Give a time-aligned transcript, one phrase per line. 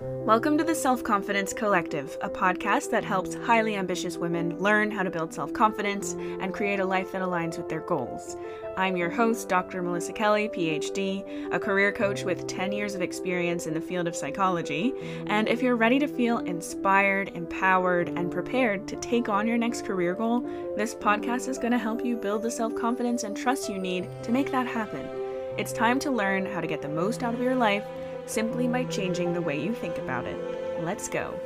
[0.00, 5.04] Welcome to the Self Confidence Collective, a podcast that helps highly ambitious women learn how
[5.04, 8.36] to build self confidence and create a life that aligns with their goals.
[8.76, 9.82] I'm your host, Dr.
[9.82, 14.16] Melissa Kelly, PhD, a career coach with 10 years of experience in the field of
[14.16, 14.92] psychology.
[15.28, 19.84] And if you're ready to feel inspired, empowered, and prepared to take on your next
[19.84, 20.40] career goal,
[20.76, 24.08] this podcast is going to help you build the self confidence and trust you need
[24.24, 25.08] to make that happen.
[25.56, 27.84] It's time to learn how to get the most out of your life
[28.26, 30.82] simply by changing the way you think about it.
[30.82, 31.38] Let's go.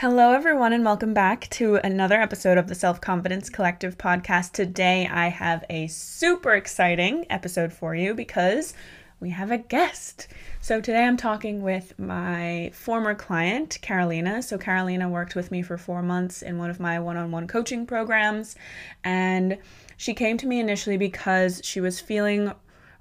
[0.00, 4.52] Hello, everyone, and welcome back to another episode of the Self Confidence Collective podcast.
[4.52, 8.74] Today, I have a super exciting episode for you because
[9.18, 10.28] we have a guest.
[10.60, 14.40] So, today I'm talking with my former client, Carolina.
[14.40, 17.48] So, Carolina worked with me for four months in one of my one on one
[17.48, 18.54] coaching programs,
[19.02, 19.58] and
[19.98, 22.52] she came to me initially because she was feeling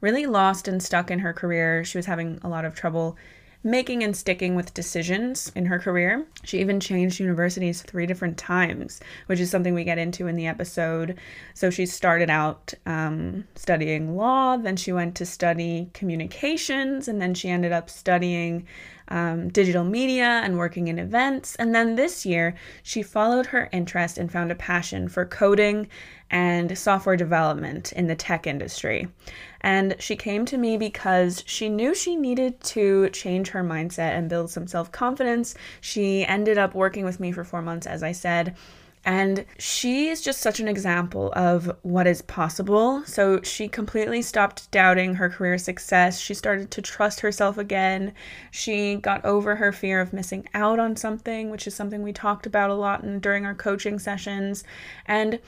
[0.01, 1.85] really lost and stuck in her career.
[1.85, 3.15] She was having a lot of trouble
[3.63, 6.25] making and sticking with decisions in her career.
[6.43, 10.47] She even changed universities three different times, which is something we get into in the
[10.47, 11.17] episode.
[11.53, 17.33] So she started out um, studying law, then she went to study communications, and then
[17.33, 18.65] she ended up studying
[19.09, 21.55] um, digital media and working in events.
[21.55, 25.87] And then this year, she followed her interest and found a passion for coding
[26.29, 29.07] and software development in the tech industry.
[29.61, 34.29] And she came to me because she knew she needed to change her mindset and
[34.29, 35.55] build some self confidence.
[35.81, 38.55] She ended up working with me for four months, as I said.
[39.07, 43.05] And she is just such an example of what is possible.
[43.05, 46.19] So she completely stopped doubting her career success.
[46.19, 48.13] She started to trust herself again.
[48.51, 52.45] She got over her fear of missing out on something, which is something we talked
[52.45, 54.65] about a lot in, during our coaching sessions.
[55.05, 55.39] And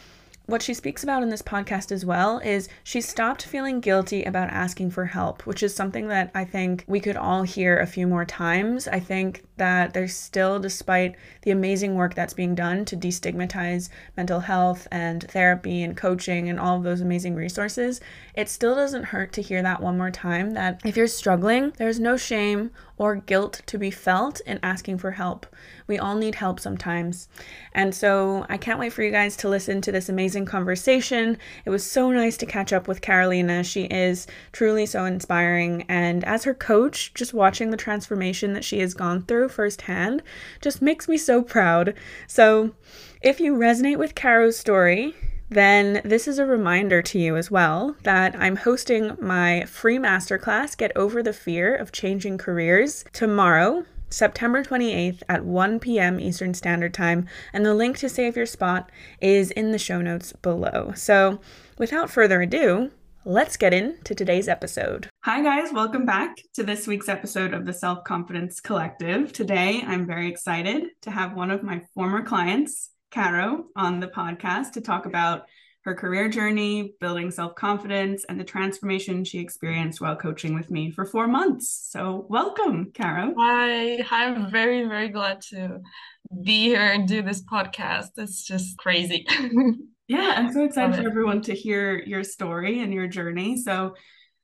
[0.49, 4.49] what she speaks about in this podcast as well is she stopped feeling guilty about
[4.49, 8.07] asking for help, which is something that I think we could all hear a few
[8.07, 8.87] more times.
[8.87, 14.39] I think that there's still, despite the amazing work that's being done to destigmatize mental
[14.39, 18.01] health and therapy and coaching and all of those amazing resources,
[18.33, 21.99] it still doesn't hurt to hear that one more time that if you're struggling, there's
[21.99, 25.47] no shame or guilt to be felt in asking for help.
[25.87, 27.29] We all need help sometimes.
[27.73, 31.37] And so I can't wait for you guys to listen to this amazing conversation.
[31.65, 33.63] It was so nice to catch up with Carolina.
[33.63, 35.85] She is truly so inspiring.
[35.87, 40.21] And as her coach, just watching the transformation that she has gone through firsthand
[40.61, 41.95] just makes me so proud.
[42.27, 42.71] So
[43.21, 45.15] if you resonate with Caro's story,
[45.49, 50.77] then this is a reminder to you as well that I'm hosting my free masterclass,
[50.77, 53.85] Get Over the Fear of Changing Careers, tomorrow.
[54.11, 56.19] September 28th at 1 p.m.
[56.19, 60.33] Eastern Standard Time, and the link to save your spot is in the show notes
[60.33, 60.91] below.
[60.95, 61.39] So,
[61.77, 62.89] without further ado,
[63.23, 65.09] let's get into today's episode.
[65.25, 69.31] Hi, guys, welcome back to this week's episode of the Self Confidence Collective.
[69.31, 74.73] Today, I'm very excited to have one of my former clients, Caro on the podcast
[74.73, 75.45] to talk about
[75.83, 80.91] her career journey, building self confidence, and the transformation she experienced while coaching with me
[80.91, 81.87] for four months.
[81.89, 83.33] So, welcome, Caro.
[83.37, 85.79] Hi, I'm very, very glad to
[86.43, 88.09] be here and do this podcast.
[88.17, 89.25] It's just crazy.
[90.07, 93.57] yeah, I'm so excited for everyone to hear your story and your journey.
[93.57, 93.95] So,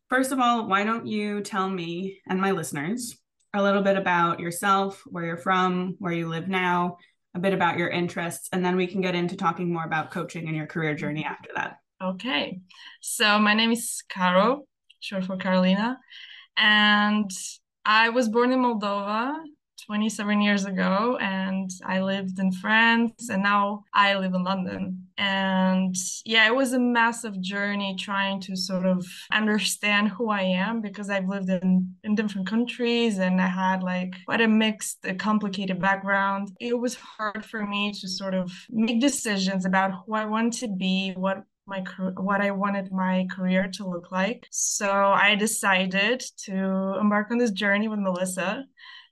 [0.10, 3.16] first of all, why don't you tell me and my listeners
[3.54, 6.98] a little bit about yourself, where you're from, where you live now?
[7.36, 10.48] A bit about your interests, and then we can get into talking more about coaching
[10.48, 11.78] and your career journey after that.
[12.02, 12.62] Okay.
[13.02, 14.64] So my name is Caro,
[15.02, 16.00] short for Carolina,
[16.58, 17.30] and
[17.84, 19.36] I was born in Moldova
[19.86, 25.08] 27 years ago and I lived in France and now I live in London.
[25.18, 30.82] And yeah, it was a massive journey trying to sort of understand who I am
[30.82, 35.14] because I've lived in, in different countries and I had like quite a mixed, a
[35.14, 36.52] complicated background.
[36.60, 40.68] It was hard for me to sort of make decisions about who I want to
[40.68, 41.84] be, what my
[42.18, 44.48] what I wanted my career to look like.
[44.52, 48.66] So I decided to embark on this journey with Melissa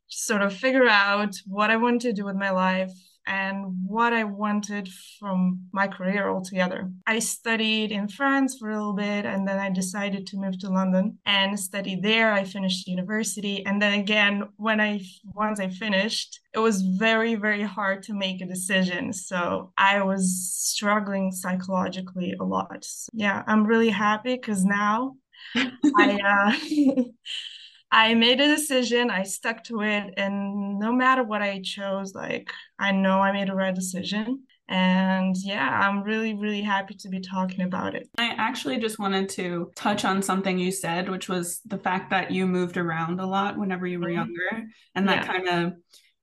[0.08, 2.92] sort of figure out what I wanted to do with my life
[3.26, 4.90] and what I wanted
[5.20, 6.92] from my career altogether.
[7.08, 10.70] I studied in France for a little bit and then I decided to move to
[10.70, 12.34] London and study there.
[12.34, 17.64] I finished university and then again when I once I finished, it was very very
[17.64, 19.14] hard to make a decision.
[19.14, 22.84] So I was struggling psychologically a lot.
[22.84, 25.16] So, yeah, I'm really happy cuz now
[25.56, 27.04] I uh
[27.94, 32.50] I made a decision, I stuck to it, and no matter what I chose, like
[32.80, 34.44] I know I made a right decision.
[34.68, 38.10] And yeah, I'm really, really happy to be talking about it.
[38.18, 42.32] I actually just wanted to touch on something you said, which was the fact that
[42.32, 44.16] you moved around a lot whenever you were mm-hmm.
[44.16, 44.68] younger.
[44.96, 45.32] And that yeah.
[45.32, 45.74] kind of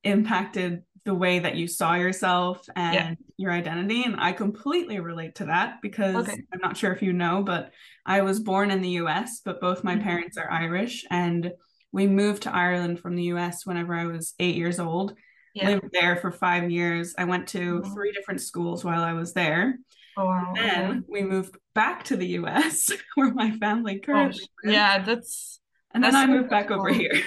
[0.02, 3.14] impacted the way that you saw yourself and yeah.
[3.36, 4.04] your identity.
[4.04, 6.42] And I completely relate to that because okay.
[6.52, 7.72] I'm not sure if you know, but
[8.04, 10.04] I was born in the US, but both my mm-hmm.
[10.04, 11.04] parents are Irish.
[11.10, 11.52] And
[11.92, 15.14] we moved to Ireland from the US whenever I was eight years old.
[15.54, 15.70] Yeah.
[15.70, 17.14] Lived there for five years.
[17.18, 17.92] I went to mm-hmm.
[17.92, 19.78] three different schools while I was there.
[20.16, 20.52] Oh, wow.
[20.54, 25.60] Then we moved back to the US where my family currently oh, Yeah, that's
[25.92, 26.78] and that's then I moved back cool.
[26.78, 27.20] over here.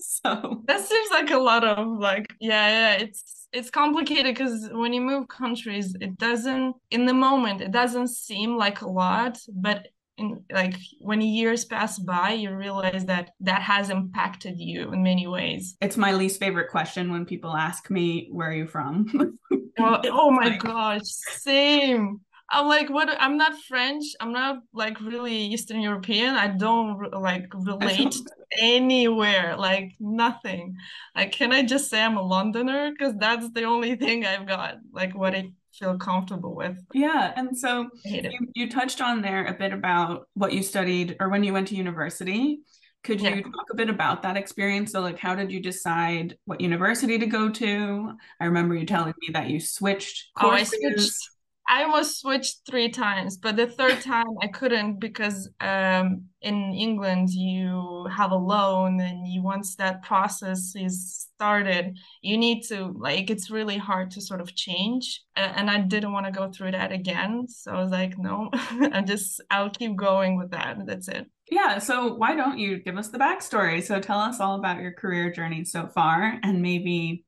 [0.24, 4.92] so that seems like a lot of like yeah yeah it's it's complicated because when
[4.92, 9.88] you move countries it doesn't in the moment it doesn't seem like a lot but
[10.20, 15.26] in like when years pass by you realize that that has impacted you in many
[15.26, 15.76] ways.
[15.80, 19.38] It's my least favorite question when people ask me where are you from?
[19.78, 20.60] Well, oh my like...
[20.60, 22.20] gosh same
[22.50, 23.08] I'm like, what?
[23.20, 24.04] I'm not French.
[24.20, 26.34] I'm not like really Eastern European.
[26.34, 28.14] I don't like relate
[28.58, 30.76] anywhere, like nothing.
[31.14, 32.90] Like, can I just say I'm a Londoner?
[32.90, 36.76] Because that's the only thing I've got, like what I feel comfortable with.
[36.92, 37.32] Yeah.
[37.36, 41.44] And so you, you touched on there a bit about what you studied or when
[41.44, 42.60] you went to university.
[43.02, 43.42] Could you yeah.
[43.42, 44.92] talk a bit about that experience?
[44.92, 48.12] So, like, how did you decide what university to go to?
[48.38, 50.74] I remember you telling me that you switched courses.
[50.74, 51.30] Oh, I switched
[51.72, 57.30] I was switched three times, but the third time I couldn't because um, in England
[57.30, 63.30] you have a loan, and you once that process is started, you need to like
[63.30, 66.90] it's really hard to sort of change, and I didn't want to go through that
[66.90, 67.46] again.
[67.48, 70.76] So I was like, no, I'm just I'll keep going with that.
[70.86, 71.30] That's it.
[71.48, 71.78] Yeah.
[71.78, 73.80] So why don't you give us the backstory?
[73.80, 77.24] So tell us all about your career journey so far, and maybe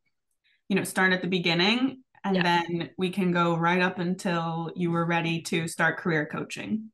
[0.68, 2.42] you know start at the beginning and yeah.
[2.42, 6.90] then we can go right up until you were ready to start career coaching.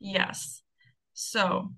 [0.00, 0.62] Yes.
[1.12, 1.70] So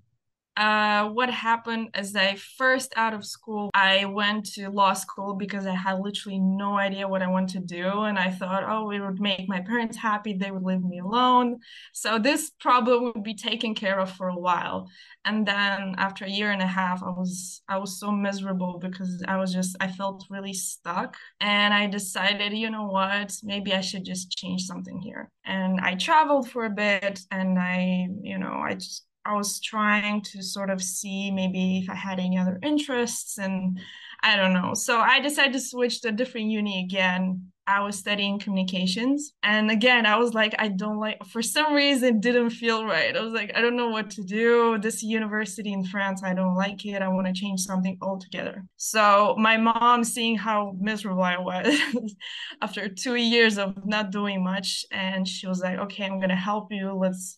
[0.57, 5.67] uh, what happened as I first out of school, I went to law school because
[5.67, 8.01] I had literally no idea what I wanted to do.
[8.01, 10.33] And I thought, oh, it would make my parents happy.
[10.33, 11.59] They would leave me alone.
[11.93, 14.89] So this problem would be taken care of for a while.
[15.25, 19.23] And then after a year and a half, I was I was so miserable because
[19.27, 21.17] I was just I felt really stuck.
[21.39, 25.29] And I decided, you know what, maybe I should just change something here.
[25.45, 30.21] And I traveled for a bit and I, you know, I just I was trying
[30.21, 33.79] to sort of see maybe if I had any other interests and
[34.23, 34.73] I don't know.
[34.73, 37.51] So I decided to switch to a different uni again.
[37.67, 39.33] I was studying communications.
[39.43, 43.15] And again, I was like, I don't like, for some reason, didn't feel right.
[43.15, 44.77] I was like, I don't know what to do.
[44.77, 47.01] This university in France, I don't like it.
[47.01, 48.63] I want to change something altogether.
[48.77, 51.77] So my mom, seeing how miserable I was
[52.61, 56.35] after two years of not doing much, and she was like, okay, I'm going to
[56.35, 56.93] help you.
[56.93, 57.37] Let's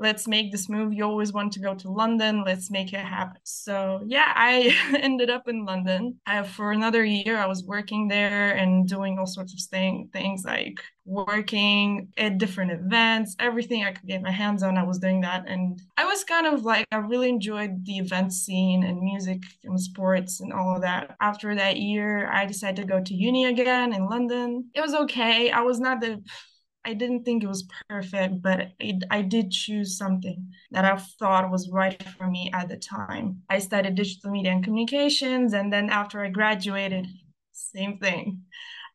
[0.00, 0.94] let's make this move.
[0.94, 2.42] You always want to go to London.
[2.44, 3.40] Let's make it happen.
[3.44, 6.18] So yeah, I ended up in London.
[6.54, 10.80] For another year, I was working there and doing all sorts of thing, things like
[11.04, 14.78] working at different events, everything I could get my hands on.
[14.78, 15.44] I was doing that.
[15.46, 19.78] And I was kind of like, I really enjoyed the event scene and music and
[19.78, 21.16] sports and all of that.
[21.20, 24.70] After that year, I decided to go to uni again in London.
[24.74, 25.50] It was okay.
[25.50, 26.22] I was not the
[26.84, 31.50] I didn't think it was perfect, but it, I did choose something that I thought
[31.50, 33.42] was right for me at the time.
[33.50, 37.06] I studied digital media and communications, and then after I graduated,
[37.52, 38.42] same thing.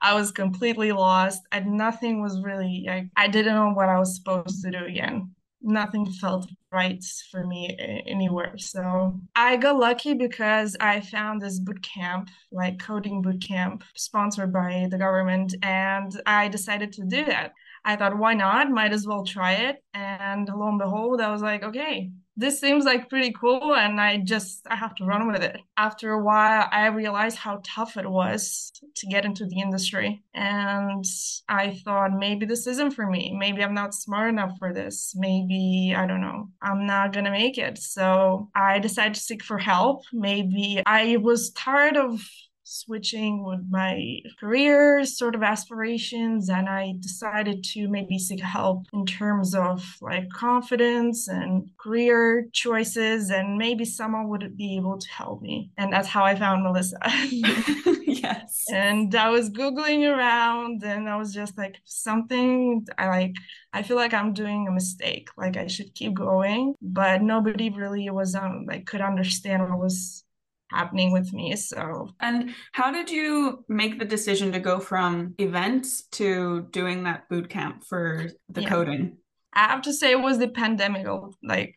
[0.01, 4.15] I was completely lost, and nothing was really, I, I didn't know what I was
[4.15, 5.31] supposed to do again.
[5.61, 7.75] Nothing felt right for me
[8.05, 8.57] anywhere.
[8.57, 14.51] So I got lucky because I found this boot camp, like coding boot camp, sponsored
[14.51, 17.53] by the government, and I decided to do that.
[17.85, 18.69] I thought, why not?
[18.69, 19.83] Might as well try it.
[19.93, 23.75] And lo and behold, I was like, okay, this seems like pretty cool.
[23.75, 25.57] And I just, I have to run with it.
[25.77, 30.23] After a while, I realized how tough it was to get into the industry.
[30.33, 31.05] And
[31.47, 33.35] I thought, maybe this isn't for me.
[33.37, 35.13] Maybe I'm not smart enough for this.
[35.15, 37.77] Maybe, I don't know, I'm not going to make it.
[37.77, 40.03] So I decided to seek for help.
[40.11, 42.19] Maybe I was tired of
[42.65, 49.05] switching with my career sort of aspirations and i decided to maybe seek help in
[49.05, 55.41] terms of like confidence and career choices and maybe someone would be able to help
[55.41, 55.69] me.
[55.77, 56.97] And that's how i found melissa.
[58.07, 58.65] Yes.
[58.71, 63.35] And i was googling around and i was just like something i like
[63.73, 66.75] i feel like i'm doing a mistake like i should keep going.
[66.81, 70.24] But nobody really was um, like could understand what was
[70.69, 71.55] happening with me.
[71.55, 77.29] So, and how did you make the decision to go from events to doing that
[77.29, 78.69] boot camp for the yeah.
[78.69, 79.17] coding?
[79.53, 81.07] I have to say it was the pandemic.
[81.07, 81.75] Oh, like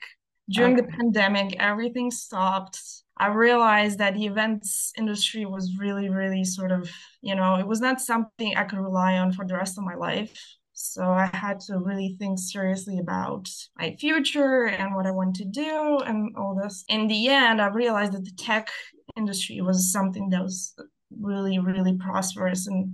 [0.51, 0.87] during okay.
[0.87, 2.81] the pandemic, everything stopped.
[3.17, 6.91] I realized that the events industry was really, really sort of,
[7.21, 9.95] you know, it was not something I could rely on for the rest of my
[9.95, 10.33] life.
[10.81, 15.45] So I had to really think seriously about my future and what I want to
[15.45, 16.85] do and all this.
[16.89, 18.71] In the end, I realized that the tech
[19.17, 20.75] industry was something that was
[21.21, 22.93] really, really prosperous and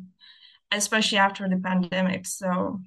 [0.73, 2.25] especially after the pandemic.
[2.26, 2.81] So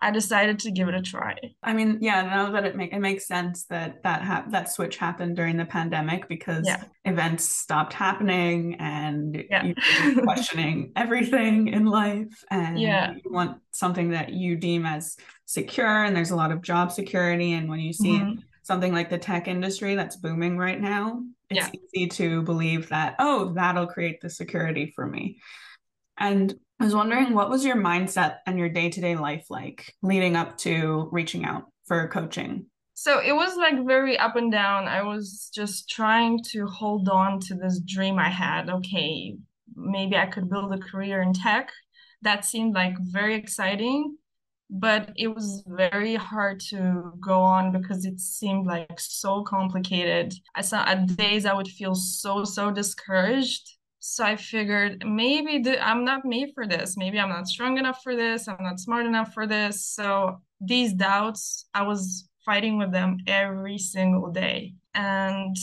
[0.00, 1.36] I decided to give it a try.
[1.62, 4.96] I mean, yeah, now that it make it makes sense that that ha- that switch
[4.96, 6.84] happened during the pandemic because yeah.
[7.04, 9.64] events stopped happening and yeah.
[9.64, 13.12] you're questioning everything in life and yeah.
[13.12, 17.54] you want something that you deem as secure and there's a lot of job security
[17.54, 18.38] and when you see mm-hmm.
[18.62, 21.80] something like the tech industry that's booming right now, it's yeah.
[21.92, 25.40] easy to believe that oh, that'll create the security for me.
[26.16, 30.56] And I was wondering what was your mindset and your day-to-day life like leading up
[30.58, 32.66] to reaching out for coaching?
[32.94, 34.86] So it was like very up and down.
[34.86, 38.70] I was just trying to hold on to this dream I had.
[38.70, 39.36] Okay,
[39.74, 41.70] maybe I could build a career in tech.
[42.22, 44.16] That seemed like very exciting,
[44.68, 50.34] but it was very hard to go on because it seemed like so complicated.
[50.54, 53.77] I saw at days I would feel so so discouraged
[54.08, 56.96] so I figured maybe th- I'm not made for this.
[56.96, 58.48] Maybe I'm not strong enough for this.
[58.48, 59.84] I'm not smart enough for this.
[59.84, 64.74] So these doubts, I was fighting with them every single day.
[64.94, 65.56] And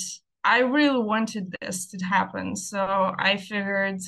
[0.44, 2.56] I really wanted this to happen.
[2.56, 4.02] So I figured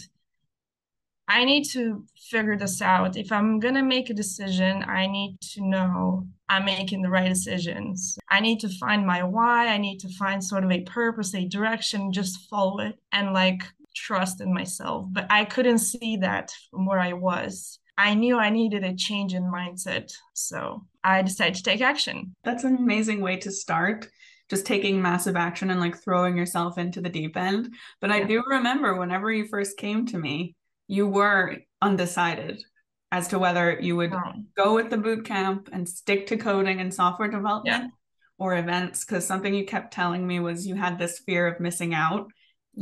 [1.27, 3.17] I need to figure this out.
[3.17, 7.27] If I'm going to make a decision, I need to know I'm making the right
[7.27, 8.17] decisions.
[8.29, 9.67] I need to find my why.
[9.67, 12.95] I need to find sort of a purpose, a direction, just follow it.
[13.11, 13.63] And like
[13.97, 17.79] trust in myself, but I couldn't see that from where I was.
[17.97, 20.13] I knew I needed a change in mindset.
[20.33, 22.35] So I decided to take action.
[22.43, 24.07] That's an amazing way to start.
[24.49, 27.73] Just taking massive action and like throwing yourself into the deep end.
[27.99, 30.55] But I do remember whenever you first came to me,
[30.87, 32.63] you were undecided
[33.11, 34.33] as to whether you would oh.
[34.55, 37.89] go with the boot camp and stick to coding and software development yeah.
[38.37, 39.03] or events.
[39.03, 42.27] Because something you kept telling me was you had this fear of missing out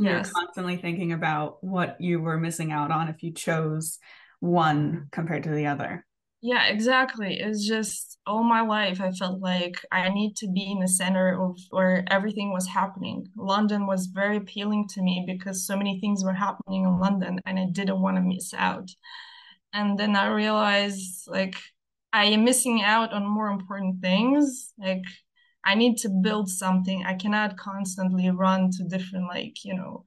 [0.04, 0.26] yes.
[0.26, 3.98] you're constantly thinking about what you were missing out on if you chose
[4.40, 5.02] one mm-hmm.
[5.12, 6.04] compared to the other.
[6.40, 7.38] Yeah exactly.
[7.40, 11.40] It's just all my life i felt like i need to be in the center
[11.40, 13.26] of where everything was happening.
[13.36, 17.58] London was very appealing to me because so many things were happening in london and
[17.58, 18.90] i didn't want to miss out.
[19.72, 21.56] And then i realized like
[22.12, 25.04] i am missing out on more important things like
[25.66, 27.04] I need to build something.
[27.04, 30.04] I cannot constantly run to different, like, you know,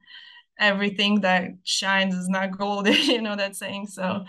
[0.58, 3.86] everything that shines is not gold, you know, that saying.
[3.86, 4.24] So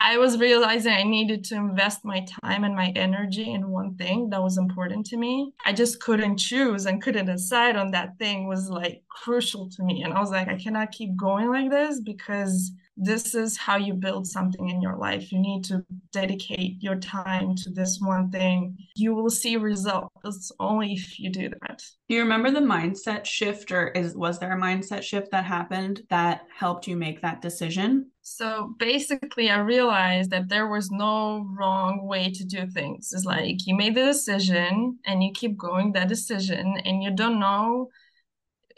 [0.00, 4.30] I was realizing I needed to invest my time and my energy in one thing
[4.30, 5.52] that was important to me.
[5.64, 10.02] I just couldn't choose and couldn't decide on that thing was like crucial to me.
[10.02, 13.94] And I was like, I cannot keep going like this because this is how you
[13.94, 15.32] build something in your life.
[15.32, 18.76] You need to dedicate your time to this one thing.
[18.94, 21.82] You will see results only if you do that.
[22.08, 26.02] Do you remember the mindset shift or is was there a mindset shift that happened
[26.10, 28.10] that helped you make that decision?
[28.22, 33.12] So basically I realized that there was no wrong way to do things.
[33.12, 37.40] It's like you made the decision and you keep going that decision and you don't
[37.40, 37.88] know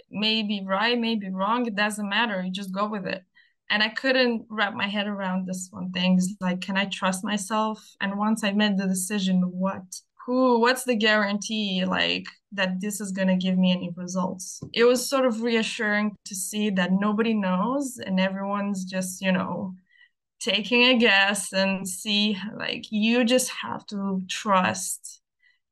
[0.09, 2.41] maybe right, maybe wrong, it doesn't matter.
[2.43, 3.25] You just go with it
[3.71, 6.15] and I couldn't wrap my head around this one thing.
[6.15, 7.85] It's like, can I trust myself?
[8.01, 9.83] And once I made the decision, what,
[10.25, 14.61] who, what's the guarantee like that this is gonna give me any results?
[14.73, 19.75] It was sort of reassuring to see that nobody knows and everyone's just, you know,
[20.39, 25.23] taking a guess and see like you just have to trust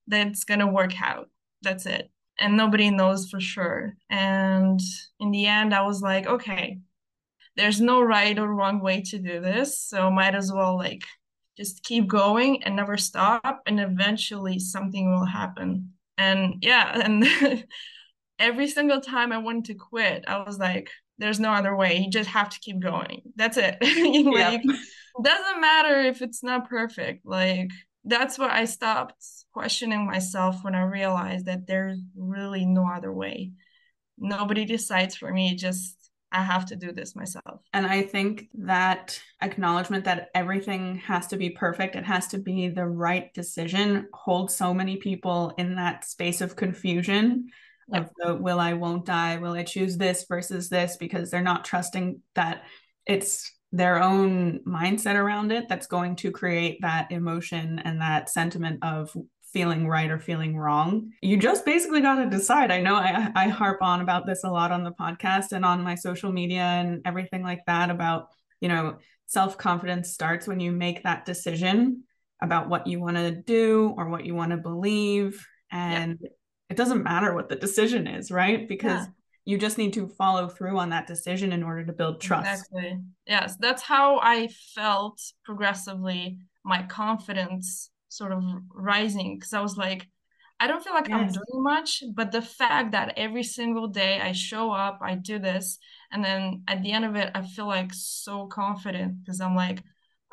[0.09, 1.31] that it's gonna work out.
[1.63, 2.11] That's it.
[2.41, 3.97] And nobody knows for sure.
[4.11, 4.81] And
[5.21, 6.81] in the end, I was like, okay,
[7.57, 11.03] there's no right or wrong way to do this so might as well like
[11.57, 15.93] just keep going and never stop and eventually something will happen.
[16.19, 17.65] And yeah and
[18.39, 21.99] every single time i wanted to quit i was like there's no other way.
[21.99, 23.23] You just have to keep going.
[23.37, 23.77] That's it.
[24.35, 24.63] Like
[25.23, 27.25] doesn't matter if it's not perfect.
[27.25, 27.71] Like
[28.05, 29.15] that's why i stopped
[29.53, 33.53] questioning myself when i realized that there's really no other way.
[34.19, 36.04] Nobody decides for me just
[36.35, 37.61] I have to do this myself.
[37.73, 42.69] And I think that acknowledgement that everything has to be perfect, it has to be
[42.69, 47.51] the right decision, holds so many people in that space of confusion
[47.89, 48.01] yeah.
[48.01, 51.65] of the will I, won't I, will I choose this versus this because they're not
[51.65, 52.65] trusting that
[53.07, 58.81] it's their own mindset around it that's going to create that emotion and that sentiment
[58.83, 59.17] of
[59.55, 61.13] feeling right or feeling wrong.
[61.23, 62.71] You just basically got to decide.
[62.71, 65.83] I know I, I harp on about this a lot on the podcast and on
[65.83, 68.27] my social media and everything like that about,
[68.61, 72.03] you know, self confidence starts when you make that decision
[72.43, 75.47] about what you want to do or what you want to believe.
[75.71, 76.31] And yeah.
[76.71, 78.69] it doesn't matter what the decision is, right?
[78.69, 79.13] Because yeah
[79.47, 82.49] you just need to follow through on that decision in order to build trust.
[82.49, 82.99] Exactly.
[83.27, 88.43] Yes, that's how I felt progressively my confidence sort of
[88.73, 90.07] rising because I was like,
[90.61, 91.21] I don't feel like yes.
[91.21, 95.39] I'm doing much, but the fact that every single day I show up, I do
[95.39, 95.79] this,
[96.13, 99.83] and then at the end of it, I feel like so confident because I'm like,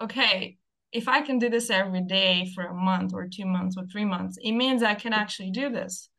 [0.01, 0.57] okay,
[0.91, 4.05] if I can do this every day for a month or two months or three
[4.05, 6.09] months, it means I can actually do this.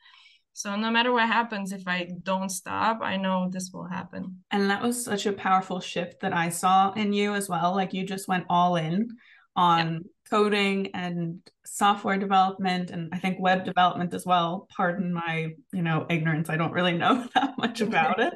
[0.55, 4.45] So no matter what happens, if I don't stop, I know this will happen.
[4.51, 7.75] And that was such a powerful shift that I saw in you as well.
[7.75, 9.09] Like you just went all in
[9.57, 14.67] on coding and software development and I think web development as well.
[14.75, 16.49] Pardon my, you know, ignorance.
[16.49, 18.35] I don't really know that much about it.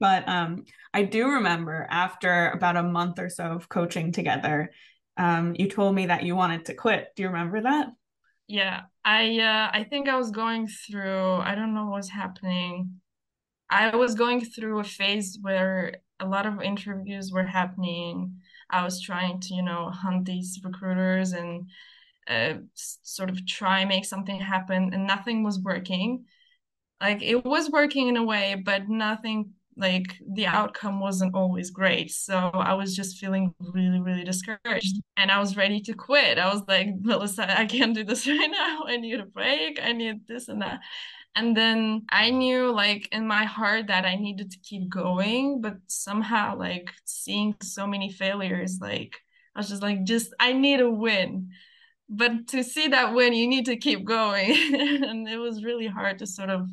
[0.00, 4.70] But um, I do remember after about a month or so of coaching together,
[5.16, 7.08] um, you told me that you wanted to quit.
[7.16, 7.88] Do you remember that?
[8.46, 13.00] Yeah, I uh, I think I was going through I don't know what's happening.
[13.68, 18.40] I was going through a phase where a lot of interviews were happening.
[18.70, 21.68] I was trying to, you know, hunt these recruiters and
[22.28, 26.24] uh, sort of try make something happen, and nothing was working.
[27.00, 32.10] Like it was working in a way, but nothing like the outcome wasn't always great.
[32.10, 35.00] So I was just feeling really, really discouraged.
[35.16, 36.38] And I was ready to quit.
[36.38, 38.82] I was like, Melissa, I can't do this right now.
[38.86, 39.80] I need a break.
[39.80, 40.80] I need this and that.
[41.38, 45.76] And then I knew like in my heart that I needed to keep going, but
[45.86, 49.14] somehow like seeing so many failures, like
[49.54, 51.50] I was just like, just I need a win.
[52.08, 54.50] But to see that win, you need to keep going.
[55.04, 56.68] and it was really hard to sort of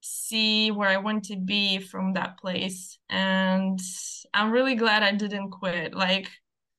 [0.00, 2.98] see where I want to be from that place.
[3.10, 3.78] And
[4.32, 5.94] I'm really glad I didn't quit.
[5.94, 6.30] Like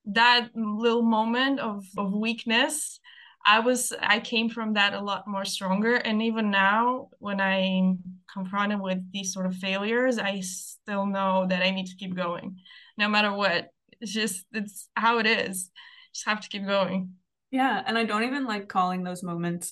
[0.05, 2.99] that little moment of, of weakness,
[3.45, 5.95] I was I came from that a lot more stronger.
[5.95, 7.99] And even now, when I'm
[8.31, 12.57] confronted with these sort of failures, I still know that I need to keep going,
[12.97, 13.69] no matter what.
[14.01, 15.71] It's just it's how it is.
[16.13, 17.13] Just have to keep going.
[17.51, 19.71] Yeah, and I don't even like calling those moments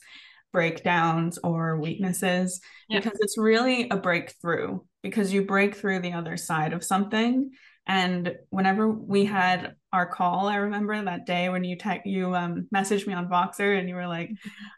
[0.52, 3.00] breakdowns or weaknesses yeah.
[3.00, 7.52] because it's really a breakthrough because you break through the other side of something
[7.86, 12.68] and whenever we had our call, I remember that day when you te- you um,
[12.74, 14.32] messaged me on Voxer and you were like,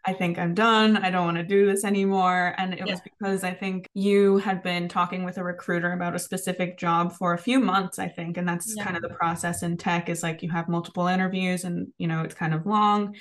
[0.05, 0.97] "I think I'm done.
[0.97, 2.93] I don't want to do this anymore." And it yeah.
[2.93, 7.13] was because I think you had been talking with a recruiter about a specific job
[7.13, 7.99] for a few months.
[7.99, 8.85] I think, and that's yeah.
[8.85, 12.21] kind of the process in tech is like you have multiple interviews and you know
[12.21, 13.15] it's kind of long,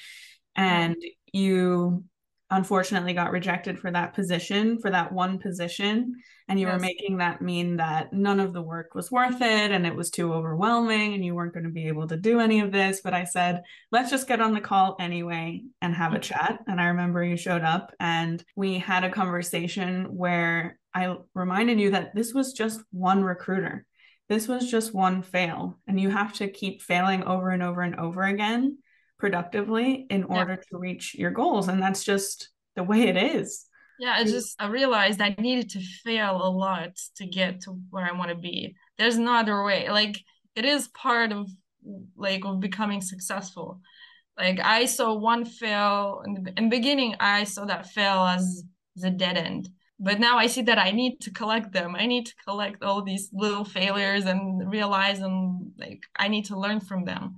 [0.56, 0.96] and
[1.32, 2.04] you
[2.50, 6.14] unfortunately got rejected for that position for that one position
[6.48, 6.74] and you yes.
[6.74, 10.10] were making that mean that none of the work was worth it and it was
[10.10, 13.00] too overwhelming and you weren't going to be able to do any of this.
[13.02, 16.22] But i said let's just get on the call anyway and have a mm.
[16.22, 16.60] chat.
[16.66, 21.90] And i remember you showed up and we had a conversation where i reminded you
[21.90, 23.84] that this was just one recruiter.
[24.28, 25.78] This was just one fail.
[25.86, 28.78] And you have to keep failing over and over and over again
[29.18, 30.64] productively in order yeah.
[30.70, 31.68] to reach your goals.
[31.68, 33.67] And that's just the way it is
[33.98, 38.04] yeah i just i realized i needed to fail a lot to get to where
[38.04, 38.74] i want to be.
[38.96, 39.88] There's no other way.
[39.90, 40.18] Like
[40.54, 41.48] it is part of
[42.16, 43.80] like of becoming successful.
[44.36, 48.64] Like i saw one fail in the, in the beginning i saw that fail as,
[48.96, 49.68] the dead end.
[50.00, 51.94] But now i see that i need to collect them.
[51.96, 56.58] I need to collect all these little failures and realize and like i need to
[56.58, 57.36] learn from them.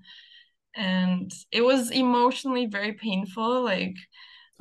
[0.76, 3.96] And it was emotionally very painful like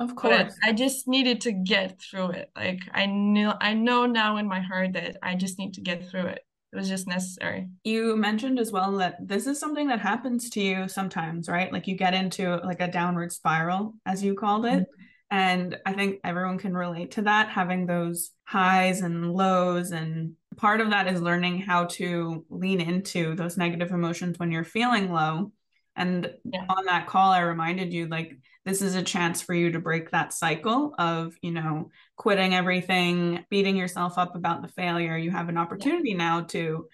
[0.00, 0.56] of course.
[0.64, 2.50] I just needed to get through it.
[2.56, 6.08] Like i knew i know now in my heart that i just need to get
[6.08, 6.44] through it.
[6.72, 7.68] It was just necessary.
[7.84, 11.72] You mentioned as well that this is something that happens to you sometimes right?
[11.72, 14.80] Like you get into like a downward spiral as you called it.
[14.80, 15.36] Mm-hmm.
[15.36, 19.92] and i think everyone can relate to that having those highs and lows.
[19.92, 24.64] And part of that is learning how to lean into those negative emotions when you're
[24.64, 25.52] feeling low
[25.96, 26.64] and yeah.
[26.68, 30.10] on that call, I reminded you like, this is a chance for you to break
[30.10, 35.16] that cycle of, you know, quitting everything, beating yourself up about the failure.
[35.16, 36.18] You have an opportunity yeah.
[36.18, 36.86] now to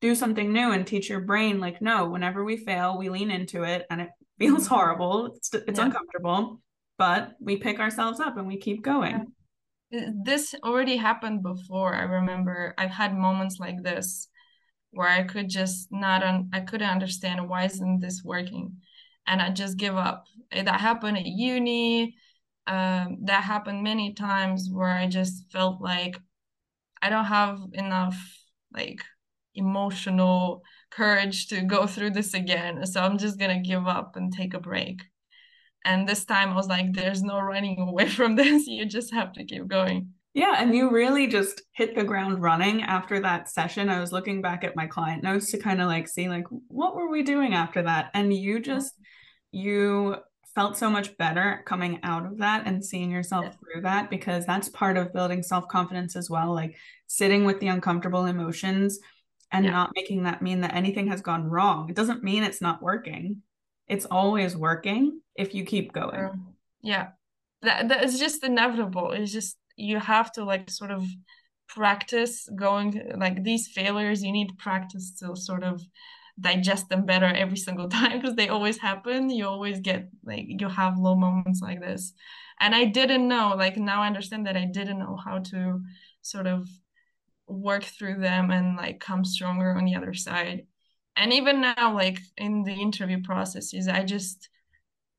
[0.00, 3.62] do something new and teach your brain, like, no, whenever we fail, we lean into
[3.62, 4.74] it and it feels mm-hmm.
[4.74, 5.26] horrible.
[5.34, 5.86] It's, it's yeah.
[5.86, 6.60] uncomfortable,
[6.98, 9.32] but we pick ourselves up and we keep going.
[10.24, 11.94] this already happened before.
[11.94, 14.28] I remember I've had moments like this
[14.94, 18.78] where I could just not un- I couldn't understand why isn't this working,
[19.26, 20.24] and I just give up.
[20.52, 22.16] That happened at uni.
[22.66, 26.16] Um, that happened many times where I just felt like
[27.02, 28.16] I don't have enough
[28.72, 29.02] like
[29.54, 32.86] emotional courage to go through this again.
[32.86, 35.02] So I'm just gonna give up and take a break.
[35.84, 38.66] And this time I was like, there's no running away from this.
[38.66, 40.13] You just have to keep going.
[40.34, 43.88] Yeah, and you really just hit the ground running after that session.
[43.88, 46.96] I was looking back at my client notes to kind of like see like what
[46.96, 48.10] were we doing after that?
[48.14, 48.94] And you just
[49.52, 50.16] you
[50.56, 53.52] felt so much better coming out of that and seeing yourself yeah.
[53.52, 58.26] through that because that's part of building self-confidence as well, like sitting with the uncomfortable
[58.26, 58.98] emotions
[59.52, 59.70] and yeah.
[59.70, 61.88] not making that mean that anything has gone wrong.
[61.88, 63.42] It doesn't mean it's not working.
[63.86, 66.30] It's always working if you keep going.
[66.82, 67.08] Yeah.
[67.62, 69.12] That that is just inevitable.
[69.12, 71.04] It's just you have to like sort of
[71.68, 75.82] practice going like these failures you need practice to sort of
[76.40, 79.30] digest them better every single time because they always happen.
[79.30, 82.12] You always get like you have low moments like this.
[82.60, 85.80] And i didn't know like now i understand that i didn't know how to
[86.22, 86.68] sort of
[87.48, 90.66] work through them and like come stronger on the other side.
[91.16, 94.48] And even now like in the interview processes i just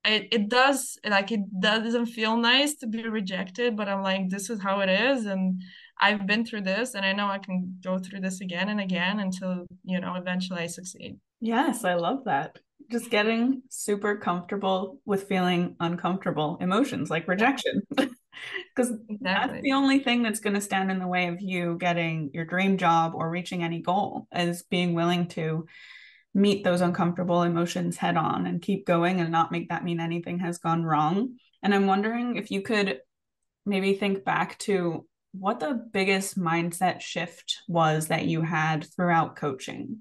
[0.06, 4.50] it, it does like it doesn't feel nice to be rejected but i'm like this
[4.50, 5.62] is how it is and
[6.00, 9.20] i've been through this and i know i can go through this again and again
[9.20, 11.18] until you know eventually i succeed.
[11.42, 12.60] Yes i love that.
[12.92, 17.82] Just getting super comfortable with feeling uncomfortable emotions like rejection.
[18.76, 19.18] Because exactly.
[19.22, 22.44] that's the only thing that's going to stand in the way of you getting your
[22.44, 25.66] dream job or reaching any goal is being willing to
[26.36, 30.40] meet those uncomfortable emotions head on and keep going and not make that mean anything
[30.40, 31.38] has gone wrong.
[31.64, 33.00] And I'm wondering if you could
[33.66, 40.00] maybe think back to what the biggest mindset shift was that you had throughout coaching.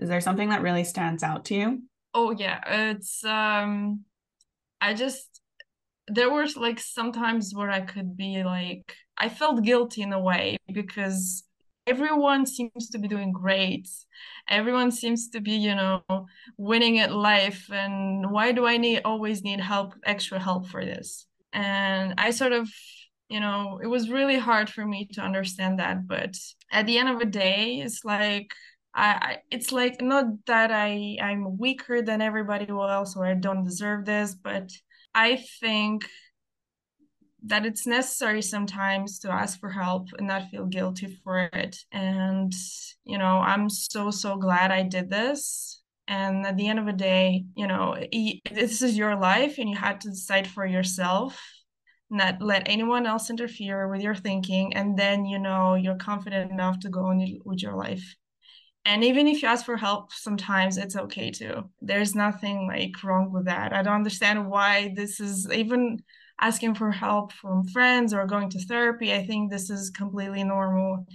[0.00, 1.82] Is there something that really stands out to you?
[2.12, 4.00] Oh yeah, it's um
[4.80, 5.40] I just
[6.08, 10.56] there was like sometimes where I could be like I felt guilty in a way
[10.72, 11.44] because
[11.88, 13.88] everyone seems to be doing great.
[14.48, 16.02] Everyone seems to be you know
[16.56, 17.70] winning at life.
[17.72, 21.26] And why do i need always need help extra help for this?
[21.52, 22.68] And i sort of
[23.28, 26.06] you know it was really hard for me to understand that.
[26.06, 26.36] But
[26.70, 28.52] at the end of the day it's like
[28.94, 34.04] I, it's like not that i i'm weaker than everybody else or i don't deserve
[34.04, 34.70] this but
[35.14, 36.08] i think
[37.44, 41.78] that it's necessary sometimes to ask for help and not feel guilty for it.
[41.92, 42.52] And,
[43.04, 45.82] you know, I'm so, so glad I did this.
[46.08, 47.96] And at the end of the day, you know,
[48.50, 51.40] this is your life and you had to decide for yourself,
[52.10, 54.74] not let anyone else interfere with your thinking.
[54.74, 58.16] And then, you know, you're confident enough to go on with your life.
[58.84, 61.68] And even if you ask for help, sometimes it's okay too.
[61.82, 63.74] There's nothing like wrong with that.
[63.74, 65.98] I don't understand why this is even
[66.40, 69.12] asking for help from friends or going to therapy.
[69.12, 71.06] I think this is completely normal.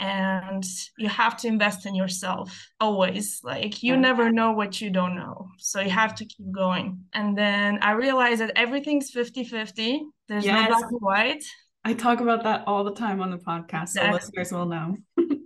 [0.00, 0.64] And
[0.96, 3.40] you have to invest in yourself always.
[3.42, 5.48] Like, you never know what you don't know.
[5.58, 7.00] So you have to keep going.
[7.12, 10.02] And then I realized that everything's 50 50.
[10.28, 10.68] There's yes.
[10.68, 11.44] no black and white.
[11.84, 14.10] I talk about that all the time on the podcast, exactly.
[14.10, 14.96] so listeners will know.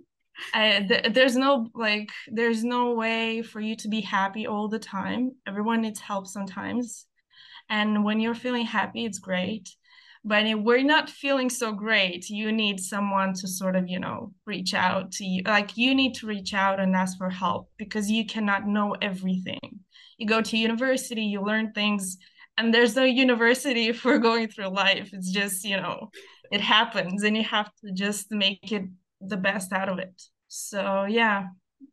[0.53, 4.79] I, th- there's no like there's no way for you to be happy all the
[4.79, 7.05] time everyone needs help sometimes
[7.73, 9.67] and when you're feeling happy, it's great.
[10.23, 14.31] But if we're not feeling so great, you need someone to sort of, you know,
[14.45, 15.41] reach out to you.
[15.43, 19.79] Like you need to reach out and ask for help because you cannot know everything.
[20.19, 22.17] You go to university, you learn things,
[22.59, 25.09] and there's no university for going through life.
[25.11, 26.11] It's just, you know,
[26.51, 28.83] it happens and you have to just make it
[29.19, 30.21] the best out of it.
[30.47, 31.47] So, yeah,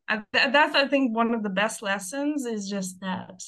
[0.07, 3.41] I, that's, I think, one of the best lessons is just that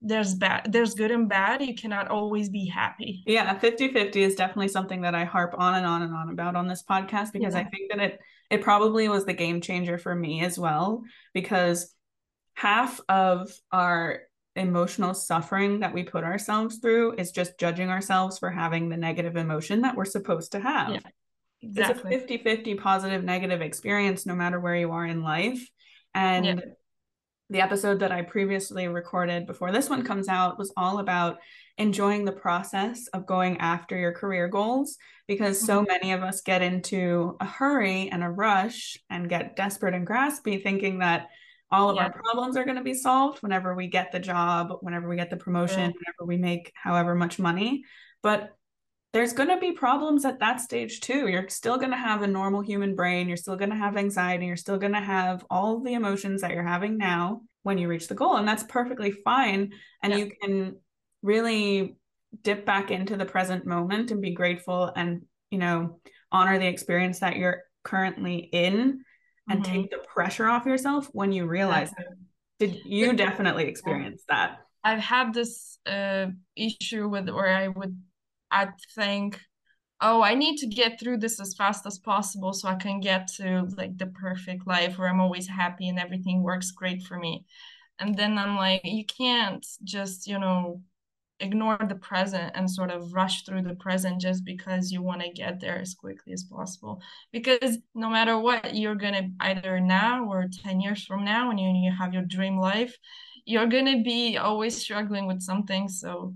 [0.00, 4.34] there's bad there's good and bad you cannot always be happy yeah 50 50 is
[4.36, 7.54] definitely something that i harp on and on and on about on this podcast because
[7.54, 7.60] yeah.
[7.60, 11.02] i think that it it probably was the game changer for me as well
[11.34, 11.94] because
[12.54, 14.20] half of our
[14.54, 19.36] emotional suffering that we put ourselves through is just judging ourselves for having the negative
[19.36, 21.00] emotion that we're supposed to have yeah,
[21.60, 22.14] exactly.
[22.14, 25.68] it's a 50 50 positive negative experience no matter where you are in life
[26.14, 26.60] and yeah
[27.50, 31.38] the episode that I previously recorded before this one comes out was all about
[31.78, 35.88] enjoying the process of going after your career goals because so mm-hmm.
[35.88, 40.62] many of us get into a hurry and a rush and get desperate and graspy
[40.62, 41.28] thinking that
[41.70, 42.04] all of yeah.
[42.04, 45.30] our problems are going to be solved whenever we get the job, whenever we get
[45.30, 45.86] the promotion, yeah.
[45.86, 47.84] whenever we make however much money.
[48.22, 48.56] But
[49.12, 51.28] there's going to be problems at that stage too.
[51.28, 53.26] You're still going to have a normal human brain.
[53.26, 54.46] You're still going to have anxiety.
[54.46, 58.08] You're still going to have all the emotions that you're having now when you reach
[58.08, 58.36] the goal.
[58.36, 59.72] And that's perfectly fine.
[60.02, 60.18] And yeah.
[60.18, 60.76] you can
[61.22, 61.96] really
[62.42, 67.20] dip back into the present moment and be grateful and, you know, honor the experience
[67.20, 69.02] that you're currently in
[69.48, 69.72] and mm-hmm.
[69.72, 72.06] take the pressure off yourself when you realize it.
[72.58, 74.58] Did you definitely experience that?
[74.84, 77.96] I've had this uh, issue with where I would
[78.50, 79.40] I'd think,
[80.00, 83.28] oh, I need to get through this as fast as possible so I can get
[83.36, 87.44] to like the perfect life where I'm always happy and everything works great for me.
[87.98, 90.82] And then I'm like, you can't just, you know,
[91.40, 95.30] ignore the present and sort of rush through the present just because you want to
[95.30, 97.00] get there as quickly as possible
[97.32, 101.70] because no matter what you're to either now or 10 years from now when you,
[101.70, 102.96] you have your dream life
[103.44, 106.34] you're to be always struggling with something so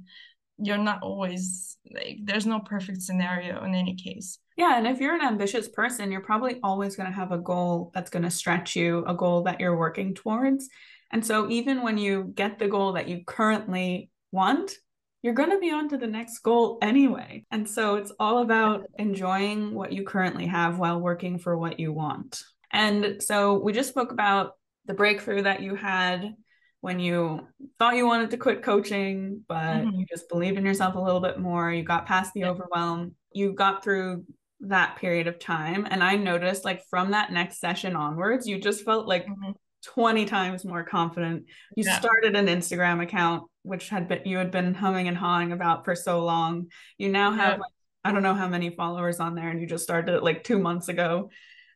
[0.64, 4.38] you're not always like there's no perfect scenario in any case.
[4.56, 7.90] Yeah and if you're an ambitious person you're probably always going to have a goal
[7.94, 10.68] that's going to stretch you a goal that you're working towards.
[11.10, 14.72] And so even when you get the goal that you currently want
[15.22, 17.44] you're going to be on to the next goal anyway.
[17.52, 21.92] And so it's all about enjoying what you currently have while working for what you
[21.92, 22.42] want.
[22.72, 24.54] And so we just spoke about
[24.86, 26.34] the breakthrough that you had
[26.82, 27.46] when you
[27.78, 30.00] thought you wanted to quit coaching, but mm-hmm.
[30.00, 32.50] you just believed in yourself a little bit more, you got past the yeah.
[32.50, 34.24] overwhelm, you got through
[34.62, 35.86] that period of time.
[35.88, 39.52] And I noticed like from that next session onwards, you just felt like mm-hmm.
[39.84, 41.44] 20 times more confident.
[41.76, 42.00] You yeah.
[42.00, 45.94] started an Instagram account, which had been you had been humming and hawing about for
[45.94, 46.66] so long.
[46.98, 47.60] You now have yeah.
[47.60, 47.72] like,
[48.04, 50.58] I don't know how many followers on there, and you just started it like two
[50.58, 51.30] months ago.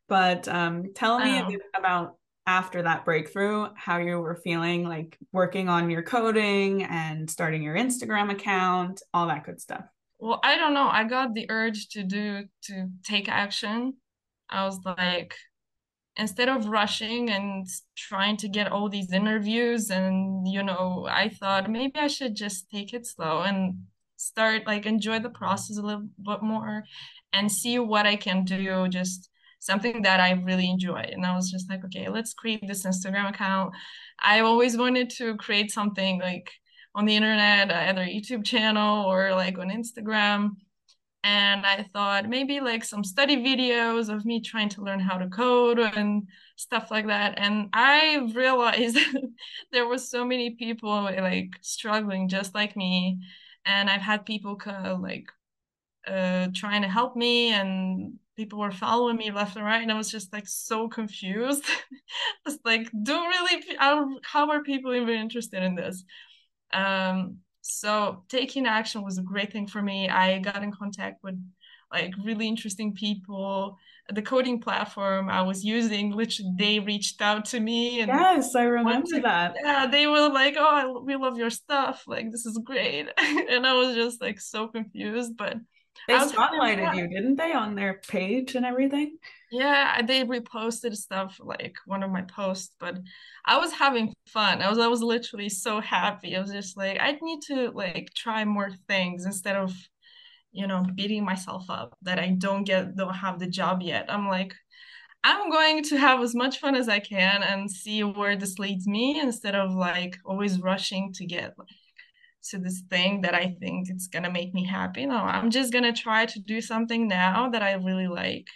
[0.08, 5.90] But um, tell me about after that breakthrough how you were feeling like working on
[5.90, 9.84] your coding and starting your Instagram account, all that good stuff.
[10.18, 10.88] Well, I don't know.
[10.88, 13.94] I got the urge to do to take action.
[14.48, 15.34] I was like
[16.16, 21.70] instead of rushing and trying to get all these interviews and you know, I thought
[21.70, 26.08] maybe I should just take it slow and start like enjoy the process a little
[26.22, 26.84] bit more
[27.32, 29.28] and see what I can do just
[29.66, 31.04] something that I really enjoy.
[31.12, 33.74] And I was just like, okay, let's create this Instagram account.
[34.20, 36.50] I always wanted to create something like
[36.94, 40.52] on the internet, either YouTube channel or like on Instagram.
[41.24, 45.28] And I thought maybe like some study videos of me trying to learn how to
[45.28, 47.34] code and stuff like that.
[47.36, 48.96] And I realized
[49.72, 53.18] there was so many people like struggling just like me.
[53.64, 54.56] And I've had people
[55.00, 55.26] like
[56.06, 59.96] uh, trying to help me and people were following me left and right and i
[59.96, 61.64] was just like so confused.
[62.46, 63.62] I was like don't really
[64.22, 66.04] how are people even interested in this?
[66.72, 70.08] Um so taking action was a great thing for me.
[70.08, 71.36] I got in contact with
[71.92, 73.76] like really interesting people.
[74.08, 78.62] The coding platform i was using literally they reached out to me and yes i
[78.62, 79.56] remember that.
[79.60, 82.04] yeah they were like oh we love your stuff.
[82.06, 83.08] Like this is great.
[83.50, 85.56] And i was just like so confused but
[86.06, 89.16] they spotlighted you, didn't they, on their page and everything?
[89.50, 92.98] Yeah, they reposted stuff like one of my posts, but
[93.44, 94.62] I was having fun.
[94.62, 96.36] I was I was literally so happy.
[96.36, 99.72] I was just like, I need to like try more things instead of,
[100.52, 104.06] you know, beating myself up that I don't get don't have the job yet.
[104.08, 104.52] I'm like,
[105.24, 108.86] I'm going to have as much fun as I can and see where this leads
[108.86, 111.68] me instead of like always rushing to get like
[112.50, 115.06] to this thing that I think it's gonna make me happy.
[115.06, 118.46] No, I'm just gonna try to do something now that I really like.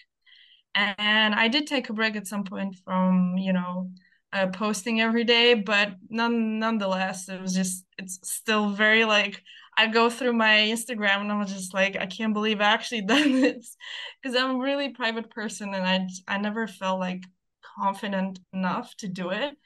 [0.75, 3.91] And I did take a break at some point from, you know,
[4.33, 9.43] uh, posting every day, but none nonetheless, it was just it's still very like
[9.77, 13.41] I go through my Instagram and I'm just like I can't believe I actually done
[13.41, 13.77] this
[14.23, 17.25] because I'm a really private person and I I never felt like
[17.79, 19.57] confident enough to do it.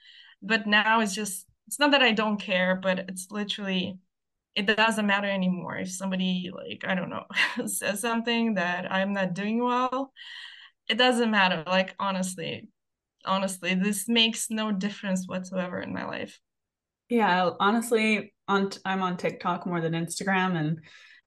[0.43, 3.99] But now it's just it's not that I don't care, but it's literally
[4.57, 5.77] it doesn't matter anymore.
[5.77, 7.25] If somebody like i don't know
[7.67, 10.13] says something that i'm not doing well
[10.89, 11.65] it doesn't matter.
[11.67, 12.69] Like honestly
[13.25, 16.39] honestly this makes no difference whatsoever in my life.
[17.09, 20.81] Yeah honestly on i'm on tiktok more than instagram and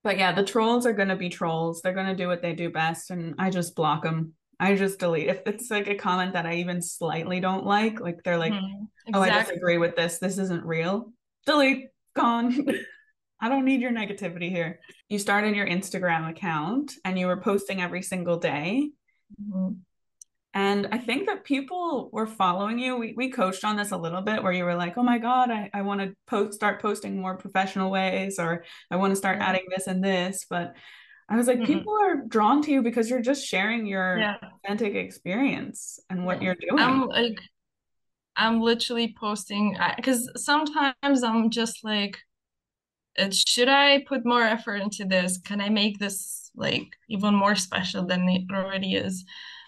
[0.03, 1.81] but yeah the trolls are going to be trolls.
[1.81, 4.99] They're going to do what they do best and i just block them i just
[4.99, 5.27] delete.
[5.27, 8.85] If it's like a comment that i even slightly don't like like they're like mm-hmm.
[9.07, 9.13] exactly.
[9.13, 10.19] oh i disagree with this.
[10.19, 11.11] This isn't real.
[11.45, 11.87] Delete.
[12.15, 12.67] Gone
[13.39, 14.79] I don't need your negativity here.
[15.09, 18.89] You started your Instagram account and you were posting every single day.
[19.41, 19.73] Mm-hmm.
[20.53, 22.97] And I think that people were following you.
[22.97, 25.51] We, we coached on this a little bit where you were like, oh my God,
[25.51, 29.37] I, I want to post start posting more professional ways or I want to start
[29.39, 30.47] adding this and this.
[30.49, 30.73] But
[31.29, 34.37] I was like, mm people are drawn to you because you're just sharing your yeah.
[34.63, 36.81] authentic experience and what you're doing.
[36.81, 37.37] I'm like,
[38.35, 42.17] I'm literally posting because sometimes I'm just like,
[43.33, 45.37] should I put more effort into this?
[45.37, 49.25] Can I make this like even more special than it already is?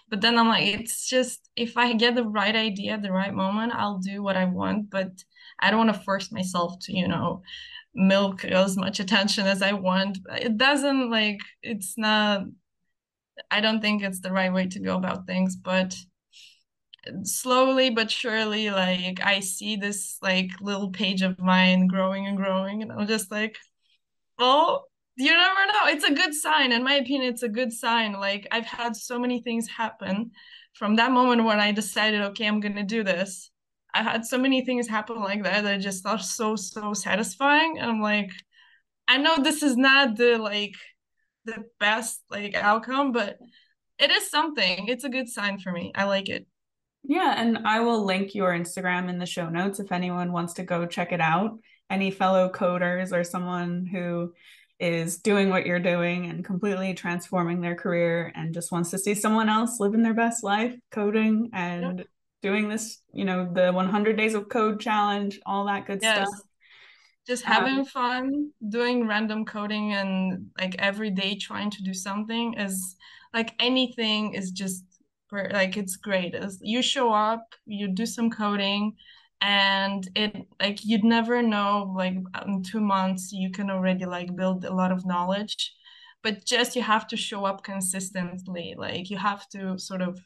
[0.08, 3.32] But then I'm like, it's just if I get the right idea at the right
[3.32, 4.90] moment, I'll do what I want.
[4.90, 5.12] But
[5.60, 7.42] I don't want to force myself to, you know,
[7.94, 10.18] milk as much attention as I want.
[10.30, 12.42] It doesn't like it's not
[13.50, 15.94] I don't think it's the right way to go about things, but
[17.22, 22.82] slowly but surely like I see this like little page of mine growing and growing
[22.82, 23.56] and I'm just like,
[24.38, 24.86] well,
[25.16, 25.86] you never know.
[25.86, 26.72] It's a good sign.
[26.72, 28.12] In my opinion, it's a good sign.
[28.14, 30.30] Like I've had so many things happen
[30.74, 33.50] from that moment when I decided, okay, I'm gonna do this
[33.92, 37.78] I had so many things happen like that that I just thought so so satisfying.
[37.78, 38.30] And I'm like,
[39.08, 40.74] I know this is not the like
[41.44, 43.38] the best like outcome, but
[43.98, 44.88] it is something.
[44.88, 45.92] It's a good sign for me.
[45.94, 46.46] I like it.
[47.02, 50.62] Yeah, and I will link your Instagram in the show notes if anyone wants to
[50.62, 51.58] go check it out.
[51.88, 54.32] Any fellow coders or someone who
[54.78, 59.14] is doing what you're doing and completely transforming their career and just wants to see
[59.14, 62.06] someone else living their best life coding and yep
[62.42, 66.28] doing this, you know, the 100 days of code challenge, all that good yes.
[66.28, 66.40] stuff.
[67.26, 72.54] Just having um, fun, doing random coding and like every day trying to do something
[72.54, 72.96] is
[73.34, 74.84] like anything is just
[75.32, 76.34] like it's great.
[76.60, 78.96] You show up, you do some coding
[79.42, 82.14] and it like you'd never know like
[82.46, 85.72] in two months you can already like build a lot of knowledge.
[86.22, 88.74] But just you have to show up consistently.
[88.76, 90.20] Like you have to sort of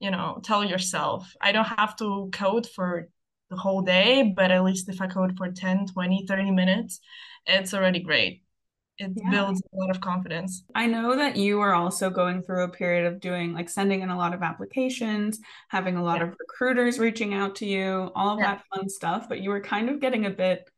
[0.00, 3.08] you know tell yourself i don't have to code for
[3.50, 7.00] the whole day but at least if i code for 10 20 30 minutes
[7.46, 8.42] it's already great
[8.98, 9.30] it yeah.
[9.30, 13.06] builds a lot of confidence i know that you are also going through a period
[13.06, 16.24] of doing like sending in a lot of applications having a lot yeah.
[16.24, 18.54] of recruiters reaching out to you all of yeah.
[18.54, 20.68] that fun stuff but you were kind of getting a bit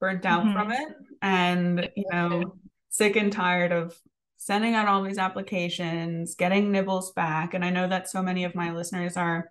[0.00, 0.58] burnt out mm-hmm.
[0.58, 0.88] from it
[1.22, 2.56] and you know
[2.90, 3.98] sick and tired of
[4.44, 7.54] sending out all these applications, getting nibbles back.
[7.54, 9.50] And I know that so many of my listeners are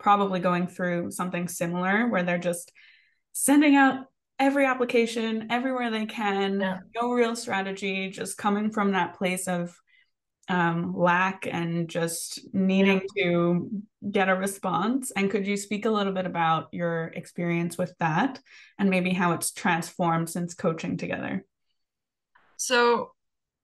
[0.00, 2.72] probably going through something similar where they're just
[3.32, 4.06] sending out
[4.42, 6.78] every application everywhere they can, yeah.
[7.00, 9.78] no real strategy, just coming from that place of
[10.48, 13.24] um, lack and just needing yeah.
[13.24, 13.70] to
[14.10, 15.12] get a response.
[15.12, 18.40] And could you speak a little bit about your experience with that
[18.80, 21.44] and maybe how it's transformed since coaching together?
[22.56, 23.12] So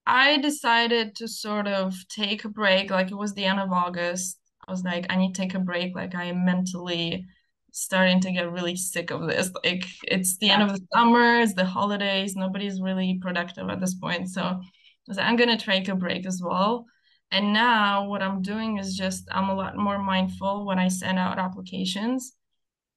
[0.06, 2.92] I decided to sort of take a break.
[2.92, 4.38] Like it was the end of August.
[4.66, 5.96] I was like, I need to take a break.
[5.96, 7.26] Like I am mentally
[7.72, 9.50] starting to get really sick of this.
[9.64, 13.94] Like it's the end of the summer, it's the holidays, nobody's really productive at this
[13.94, 14.28] point.
[14.28, 14.60] So I
[15.06, 16.86] was like, I'm gonna take a break as well.
[17.30, 21.18] And now what I'm doing is just I'm a lot more mindful when I send
[21.18, 22.32] out applications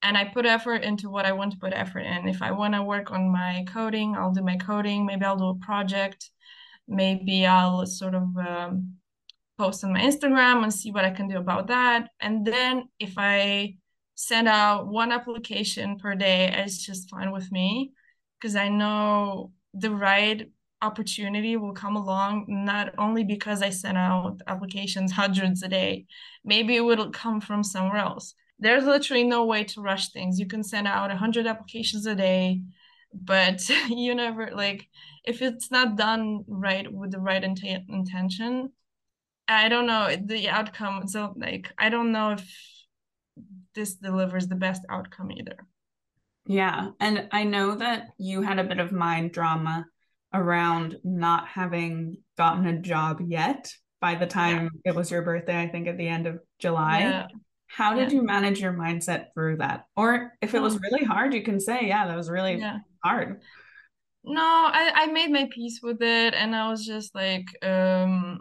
[0.02, 2.28] and I put effort into what I want to put effort in.
[2.28, 5.06] If I want to work on my coding, I'll do my coding.
[5.06, 6.30] Maybe I'll do a project
[6.88, 8.94] maybe I'll sort of um,
[9.58, 12.08] post on my Instagram and see what I can do about that.
[12.20, 13.76] And then if I
[14.14, 17.92] send out one application per day, is just fine with me
[18.40, 20.50] because I know the right
[20.82, 26.06] opportunity will come along not only because I send out applications hundreds a day,
[26.44, 28.34] maybe it will come from somewhere else.
[28.58, 30.38] There's literally no way to rush things.
[30.38, 32.62] You can send out 100 applications a day
[33.14, 34.88] but you never like
[35.24, 38.70] if it's not done right with the right int- intention
[39.48, 42.81] i don't know the outcome so like i don't know if
[43.74, 45.56] this delivers the best outcome either
[46.46, 49.86] yeah and i know that you had a bit of mind drama
[50.34, 54.92] around not having gotten a job yet by the time yeah.
[54.92, 57.26] it was your birthday i think at the end of july yeah.
[57.66, 58.18] how did yeah.
[58.18, 61.86] you manage your mindset through that or if it was really hard you can say
[61.86, 62.62] yeah that was really
[63.04, 63.40] hard
[64.24, 68.40] no I, I made my peace with it and i was just like um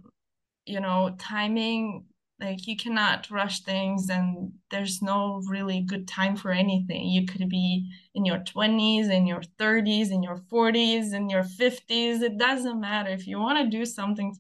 [0.66, 2.06] you know timing
[2.42, 7.08] like you cannot rush things and there's no really good time for anything.
[7.08, 12.22] You could be in your 20s in your 30s in your 40s in your 50s
[12.22, 13.12] it doesn't matter.
[13.12, 14.36] If you want to do something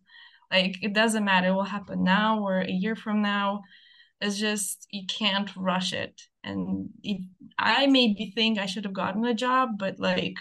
[0.51, 1.47] like it doesn't matter.
[1.47, 3.61] It will happen now or a year from now.
[4.19, 6.21] It's just you can't rush it.
[6.43, 7.21] And if
[7.59, 10.35] i maybe think i should have gotten a job but like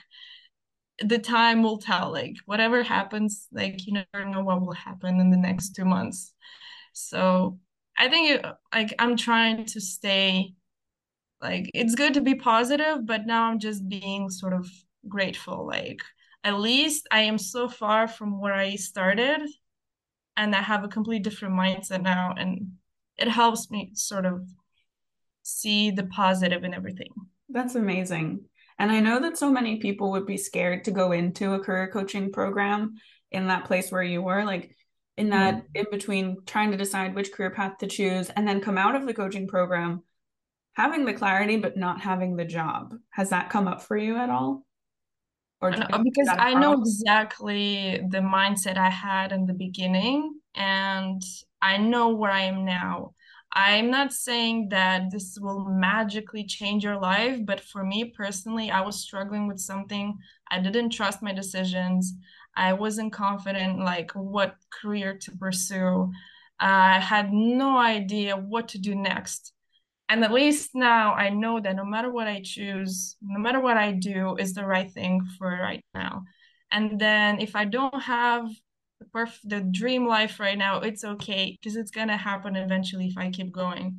[1.00, 2.10] the time will tell.
[2.10, 6.32] Like whatever happens like you never know what will happen in the next two months
[7.08, 7.58] so
[7.98, 10.52] i think it, like i'm trying to stay
[11.40, 14.68] like it's good to be positive but now i'm just being sort of
[15.08, 16.00] grateful like
[16.44, 19.40] at least I am so far from where I started
[20.36, 22.72] and I have a completely different mindset now and
[23.18, 24.46] it helps me sort of
[25.42, 27.10] see the positive in everything.
[27.48, 28.44] That's amazing.
[28.78, 31.90] And I know that so many people would be scared to go into a career
[31.92, 32.94] coaching program
[33.30, 34.74] in that place where you were, like
[35.16, 35.66] in that mm-hmm.
[35.74, 39.06] in between trying to decide which career path to choose and then come out of
[39.06, 40.02] the coaching program
[40.74, 42.94] having the clarity but not having the job.
[43.10, 44.64] Has that come up for you at all?
[45.60, 51.22] Or because I know exactly the mindset I had in the beginning and
[51.60, 53.12] I know where I am now.
[53.52, 58.80] I'm not saying that this will magically change your life, but for me personally, I
[58.80, 60.16] was struggling with something.
[60.50, 62.14] I didn't trust my decisions.
[62.56, 66.10] I wasn't confident like what career to pursue.
[66.58, 69.52] I had no idea what to do next.
[70.08, 73.76] And at least now I know that no matter what I choose, no matter what
[73.76, 76.24] I do, is the right thing for right now.
[76.72, 78.48] And then if I don't have
[79.00, 83.16] the perf- the dream life right now it's okay because it's gonna happen eventually if
[83.16, 83.98] i keep going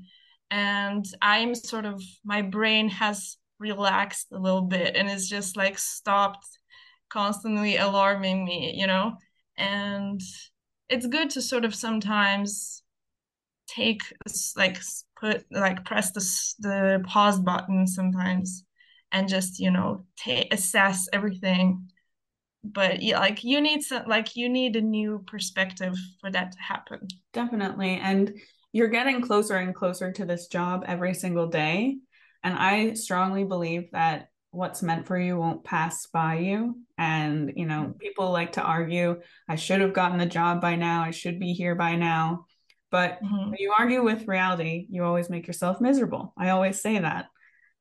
[0.49, 5.77] and i'm sort of my brain has relaxed a little bit and it's just like
[5.77, 6.45] stopped
[7.11, 9.13] constantly alarming me you know?
[9.57, 10.21] And
[10.89, 12.83] it's good to sort of sometimes
[13.67, 14.01] take
[14.57, 14.81] like
[15.19, 18.65] put like press the, the pause button sometimes
[19.11, 20.05] and just you know
[20.51, 21.87] assess everything.
[22.63, 26.59] But yeah like you need some like you need a new perspective for that to
[26.59, 27.07] happen.
[27.33, 27.99] Definitely.
[28.01, 28.33] And
[28.73, 31.97] you're getting closer and closer to this job every single day.
[32.43, 36.77] And i strongly believe that what's meant for you won't pass by you.
[36.97, 41.01] And you know people like to argue i should have gotten the job by now.
[41.01, 42.45] I should be here by now.
[42.91, 43.49] But mm-hmm.
[43.49, 46.33] when you argue with reality you always make yourself miserable.
[46.37, 47.25] I always say that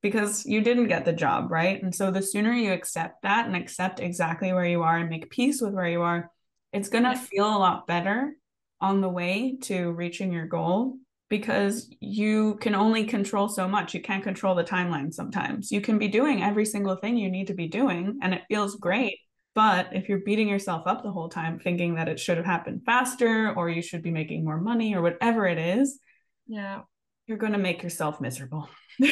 [0.03, 1.83] because you didn't get the job, right?
[1.83, 5.31] And so the sooner you accept that and accept exactly where you are and make
[5.31, 6.31] peace with where you are,
[6.73, 8.33] it's going to feel a lot better
[8.81, 10.97] on the way to reaching your goal
[11.31, 13.95] because you can only control so much.
[13.95, 15.73] You can't control the timeline sometimes.
[15.73, 18.77] You can be doing every single thing you need to be doing and it feels
[18.77, 19.17] great.
[19.55, 22.83] But if you're beating yourself up the whole time thinking that it should have happened
[22.85, 25.99] faster or you should be making more money or whatever it is,
[26.47, 26.83] yeah,
[27.27, 28.69] you're going to make yourself miserable.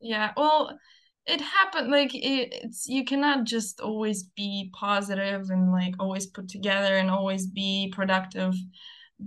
[0.00, 0.78] Yeah, well,
[1.26, 6.48] it happened like it, it's you cannot just always be positive and like always put
[6.48, 8.54] together and always be productive.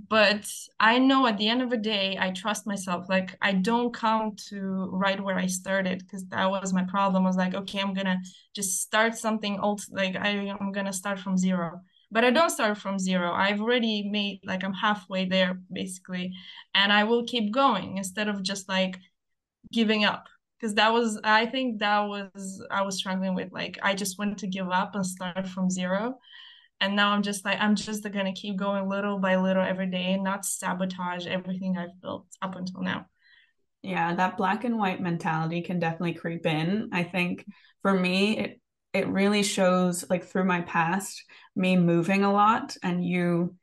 [0.09, 3.07] But I know at the end of the day, I trust myself.
[3.09, 7.23] Like I don't come to right where I started because that was my problem.
[7.23, 8.19] I was like, okay, I'm gonna
[8.55, 9.81] just start something old.
[9.91, 10.29] Like I,
[10.59, 11.81] I'm gonna start from zero
[12.11, 13.31] but I don't start from zero.
[13.33, 16.31] I've already made like I'm halfway there basically,
[16.75, 18.97] and I will keep going instead of just like
[19.71, 20.27] giving up
[20.59, 24.37] because that was i think that was i was struggling with like i just wanted
[24.37, 26.17] to give up and start from zero
[26.81, 30.13] and now i'm just like i'm just gonna keep going little by little every day
[30.13, 33.05] and not sabotage everything i've built up until now.
[33.81, 36.89] Yeah that black and white mentality can definitely creep in.
[36.93, 37.45] I think
[37.81, 38.61] for me it
[38.93, 41.23] it really shows like through my past
[41.55, 43.55] me moving a lot and you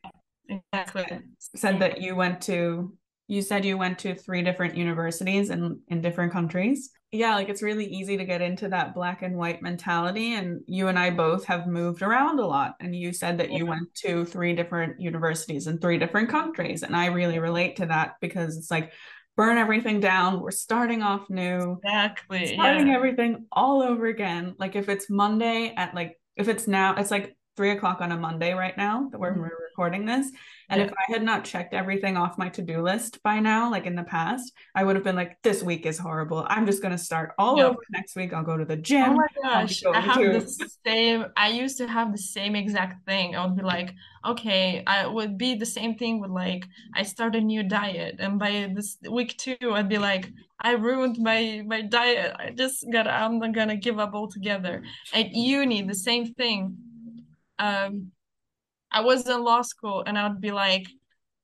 [0.49, 1.07] exactly.
[1.55, 2.97] said that you went to
[3.29, 7.63] you said you went to three different universities in in different countries yeah like it's
[7.63, 11.45] really easy to get into that black and white mentality and you and i both
[11.45, 13.59] have moved around a lot and you said that yeah.
[13.59, 17.87] you went to three different universities in three different countries and i really relate to
[17.87, 18.93] that because it's like
[19.37, 22.95] burn everything down we're starting off new exactly starting yeah.
[22.95, 27.37] everything all over again like if it's monday at like if it's now it's like
[27.61, 29.43] three o'clock on a monday right now that we're, mm-hmm.
[29.43, 30.33] we're recording this
[30.71, 30.87] and yeah.
[30.87, 33.97] if I had not checked everything off my to do list by now, like in
[33.97, 36.47] the past, I would have been like, this week is horrible.
[36.49, 37.71] I'm just going to start all yep.
[37.71, 38.33] over next week.
[38.33, 39.11] I'll go to the gym.
[39.11, 39.83] Oh my gosh.
[39.85, 43.35] I have the same, I used to have the same exact thing.
[43.35, 43.93] I would be like,
[44.25, 48.17] okay, I would be the same thing with like, I start a new diet.
[48.21, 50.31] And by this week two, I'd be like,
[50.61, 52.37] I ruined my, my diet.
[52.39, 54.85] I just gotta, I'm going to give up altogether.
[55.13, 56.77] At uni, the same thing.
[57.61, 58.13] Um,
[58.93, 60.87] I was in law school and I would be like,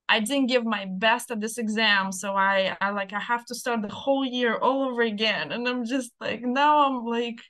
[0.09, 3.55] I didn't give my best at this exam, so I, I like I have to
[3.57, 5.53] start the whole year all over again.
[5.53, 7.41] And I'm just like, now I'm like,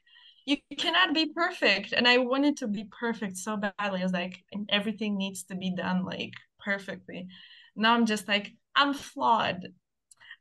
[0.46, 1.92] you cannot be perfect.
[1.92, 4.00] And I wanted to be perfect so badly.
[4.00, 7.28] I was like, everything needs to be done like perfectly.
[7.74, 9.68] Now I'm just like, I'm flawed.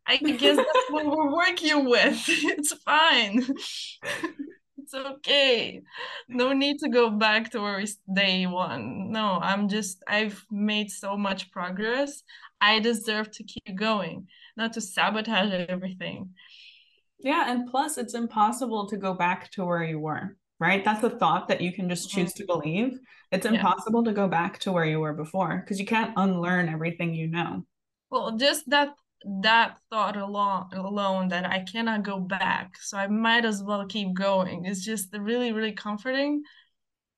[0.07, 2.23] I guess that's what we're working with.
[2.27, 3.45] It's fine
[4.85, 5.81] it's okay.
[6.27, 9.11] No need to go back to where we day one.
[9.11, 12.21] No, I'm just I've made so much progress.
[12.61, 16.29] I deserve to keep going, not to sabotage everything.
[17.19, 20.37] Yeah, and plus it's impossible to go back to where you were.
[20.59, 20.85] right?
[20.85, 22.59] That's a thought that you can just choose to mm-hmm.
[22.61, 22.99] believe.
[23.31, 24.11] It's impossible yeah.
[24.11, 27.65] to go back to where you were before because you can't unlearn everything you know.
[28.11, 28.89] Well, just that
[29.41, 34.13] that thought alone alone that I cannot go back, so I might as well keep
[34.13, 34.65] going.
[34.65, 36.43] It's just really really comforting.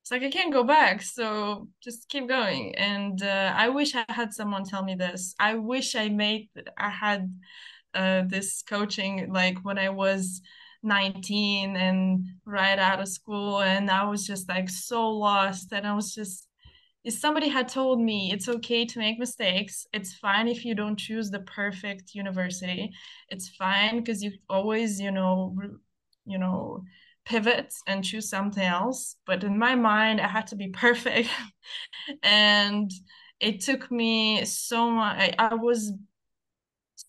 [0.02, 2.76] It's like I can't go back, so just keep going.
[2.76, 5.36] And uh, I wish I had someone tell me this.
[5.40, 7.30] I wish I made I had
[7.94, 10.42] uh, this coaching like when I was
[10.84, 15.94] 19 and right out of school and I was just like so lost and I
[15.96, 16.48] was just
[17.08, 20.98] if somebody had told me it's okay to make mistakes it's fine if you don't
[20.98, 22.92] choose the perfect university
[23.30, 25.56] it's fine because you always you know
[26.26, 26.84] you know
[27.26, 31.30] pivot and choose something else but in my mind i had to be perfect
[32.24, 32.92] and
[33.40, 35.94] it took me so much I, I was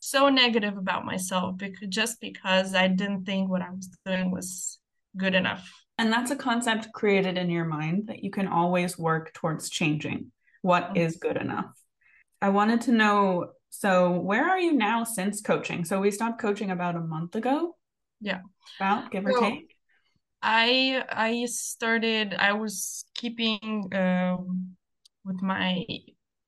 [0.00, 4.78] so negative about myself because just because I didn't think what I was doing was
[5.16, 5.68] good enough.
[5.98, 10.30] And that's a concept created in your mind that you can always work towards changing
[10.62, 10.96] what mm-hmm.
[11.18, 11.72] good enough.
[12.40, 15.84] I wanted to know so where are you now since coaching?
[15.84, 17.76] So we stopped coaching about a month ago.
[18.20, 18.40] Yeah.
[18.78, 19.74] About give or so, take.
[20.42, 24.76] I I started I was keeping um
[25.24, 25.84] with my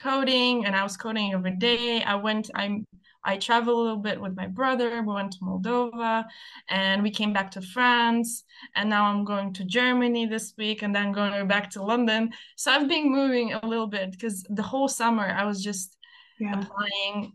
[0.00, 2.02] coding and I was coding every day.
[2.02, 2.82] I went I
[3.24, 5.02] I traveled a little bit with my brother.
[5.02, 6.24] We went to Moldova
[6.68, 8.44] and we came back to France.
[8.74, 12.30] And now I'm going to Germany this week and then going back to London.
[12.56, 15.96] So I've been moving a little bit because the whole summer I was just
[16.38, 16.60] yeah.
[16.60, 17.32] applying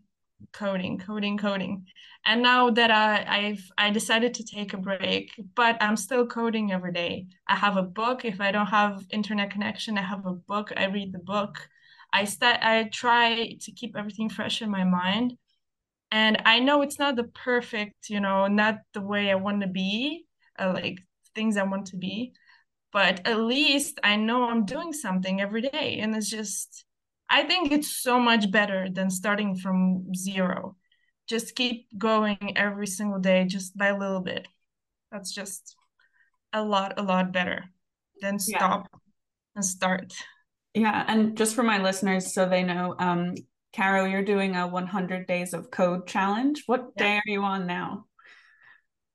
[0.52, 1.86] coding, coding, coding.
[2.26, 6.72] And now that I, I've I decided to take a break, but I'm still coding
[6.72, 7.28] every day.
[7.48, 8.26] I have a book.
[8.26, 10.72] If I don't have internet connection, I have a book.
[10.76, 11.70] I read the book.
[12.12, 15.38] I start I try to keep everything fresh in my mind
[16.12, 19.68] and i know it's not the perfect you know not the way i want to
[19.68, 20.26] be
[20.60, 20.98] uh, like
[21.34, 22.34] things i want to be
[22.96, 26.00] but at least i know i'm doing something every day.
[26.02, 26.86] And it's just
[27.30, 30.78] i think it's so much better than starting from zero.
[31.28, 34.48] Just keep going every single day just by a little bit.
[35.12, 35.76] That's just
[36.54, 37.66] a lot a lot better
[38.22, 39.00] than stop yeah.
[39.56, 40.14] and start.
[40.74, 43.36] Yeah and just for my listeners so they know um
[43.76, 46.64] Caro, you're doing a 100 days of code challenge.
[46.66, 47.04] What yeah.
[47.04, 48.06] day are you on now?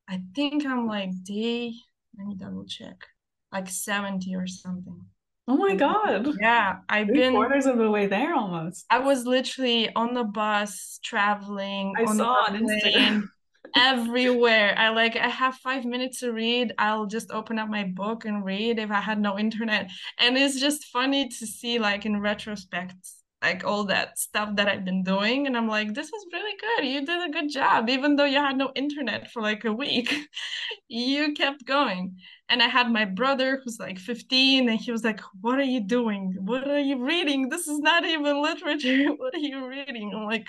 [0.06, 1.72] I think I'm like day,
[2.18, 3.06] let me double check,
[3.52, 5.00] like 70 or something.
[5.48, 6.28] Oh my God.
[6.38, 6.78] Yeah.
[6.88, 8.84] I've Three been quarters of the way there almost.
[8.90, 11.94] I was literally on the bus traveling.
[11.96, 13.28] I on saw on Instagram.
[13.76, 14.74] everywhere.
[14.76, 16.74] I like I have five minutes to read.
[16.76, 19.90] I'll just open up my book and read if I had no internet.
[20.18, 22.96] And it's just funny to see like in retrospect
[23.42, 25.46] like all that stuff that I've been doing.
[25.46, 26.86] And I'm like, this is really good.
[26.86, 27.88] You did a good job.
[27.88, 30.14] Even though you had no internet for like a week,
[30.88, 32.16] you kept going.
[32.48, 35.80] And I had my brother who's like 15 and he was like, What are you
[35.80, 36.36] doing?
[36.40, 37.48] What are you reading?
[37.48, 39.06] This is not even literature.
[39.16, 40.12] what are you reading?
[40.14, 40.46] I'm like,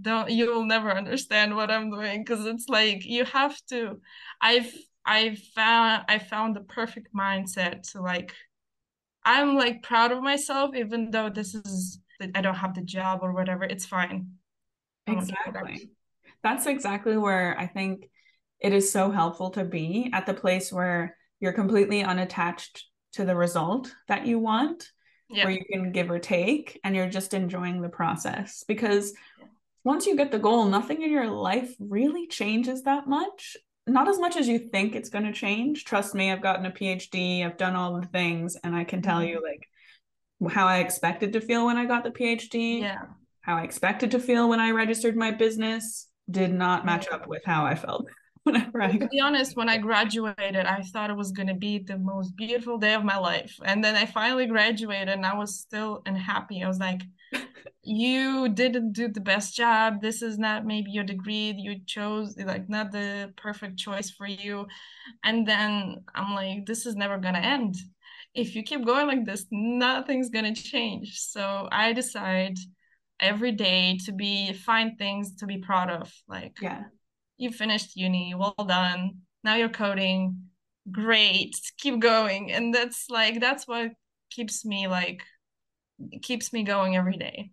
[0.00, 4.00] don't you'll never understand what I'm doing because it's like you have to
[4.40, 4.72] I've
[5.04, 8.32] I found I found the perfect mindset to like
[9.24, 12.00] I'm like proud of myself, even though this is
[12.34, 13.64] I don't have the job or whatever.
[13.64, 14.32] It's fine.
[15.06, 15.90] Exactly.
[16.42, 18.08] That's exactly where I think
[18.60, 23.34] it is so helpful to be at the place where you're completely unattached to the
[23.34, 24.90] result that you want,
[25.28, 25.44] yeah.
[25.44, 28.64] where you can give or take and you're just enjoying the process.
[28.68, 29.14] Because
[29.84, 33.56] once you get the goal, nothing in your life really changes that much
[33.86, 35.84] not as much as you think it's going to change.
[35.84, 39.20] Trust me, I've gotten a PhD, I've done all the things, and I can tell
[39.20, 39.28] mm-hmm.
[39.28, 42.80] you like how I expected to feel when I got the PhD.
[42.80, 43.02] Yeah.
[43.42, 47.42] How I expected to feel when I registered my business did not match up with
[47.44, 48.06] how I felt
[48.44, 48.96] whenever I.
[48.96, 52.36] To be honest, when I graduated, I thought it was going to be the most
[52.36, 56.62] beautiful day of my life, and then I finally graduated, and I was still unhappy.
[56.62, 57.00] I was like,
[57.82, 60.00] you didn't do the best job.
[60.00, 64.66] This is not maybe your degree you chose like not the perfect choice for you.
[65.24, 67.76] And then i'm like this is never gonna end.
[68.34, 71.18] If you keep going like this nothing's gonna change.
[71.18, 72.56] So i decide
[73.18, 76.12] every day to be find things to be proud of.
[76.28, 76.84] Like yeah.
[77.38, 79.18] you finished uni well done.
[79.42, 80.36] Now you're coding.
[80.90, 81.54] Great.
[81.78, 82.52] Keep going.
[82.52, 83.92] And that's like that's what
[84.30, 85.22] keeps me like
[86.22, 87.50] keeps me going every day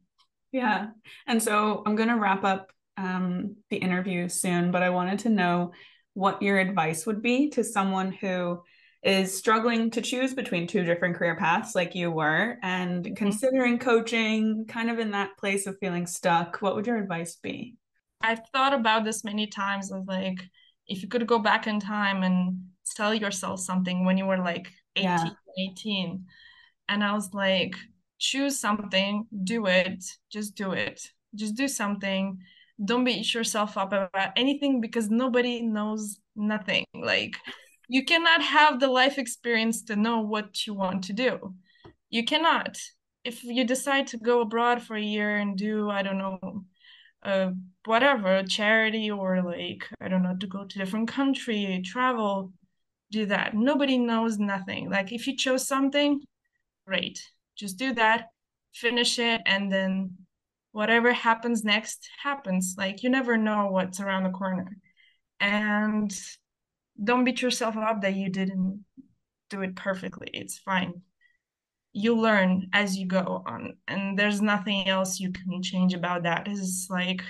[0.52, 0.88] yeah.
[1.28, 5.30] And so I'm going to wrap up um, the interview soon, but I wanted to
[5.30, 5.72] know
[6.14, 8.62] what your advice would be to someone who
[9.04, 13.14] is struggling to choose between two different career paths like you were and mm-hmm.
[13.14, 17.76] considering coaching kind of in that place of feeling stuck what would your advice be
[18.22, 20.40] i've thought about this many times of like
[20.88, 22.60] if you could go back in time and
[22.96, 25.30] tell yourself something when you were like 18, yeah.
[25.72, 26.26] 18.
[26.90, 27.76] And I was like,
[28.20, 31.02] choose something, do it, just do it.
[31.36, 32.40] Just do something.
[32.84, 36.86] Don't beat yourself up about anything because nobody knows nothing.
[36.94, 37.36] Like
[37.88, 41.56] you cannot have the life experience to know what you want to do.
[42.10, 42.78] You cannot.
[43.24, 46.64] If you decide to go abroad for a year and do, I don't know,
[47.24, 47.52] uh,
[47.86, 52.54] whatever charity or like I don't know to go to different country, travel,
[53.12, 53.54] do that.
[53.54, 54.90] Nobody knows nothing.
[54.90, 56.22] Like if you chose something,
[56.86, 57.22] great,
[57.58, 58.28] just do that,
[58.74, 60.12] finish it, and then
[60.72, 62.76] whatever happens next happens.
[62.78, 64.78] Like you never know what's around the corner,
[65.40, 66.14] and
[67.04, 68.86] don't beat yourself up that you didn't
[69.50, 70.30] do it perfectly.
[70.34, 71.02] It's fine.
[71.94, 76.48] You learn as you go on and there's nothing else you can change about that.
[76.48, 77.22] It's like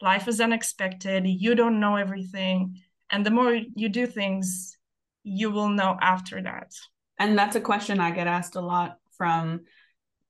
[0.00, 1.26] life is unexpected.
[1.26, 2.80] You don't know everything.
[3.10, 4.76] And the more you do things
[5.22, 6.72] you will know after that.
[7.18, 9.60] And that's a question i get asked a lot from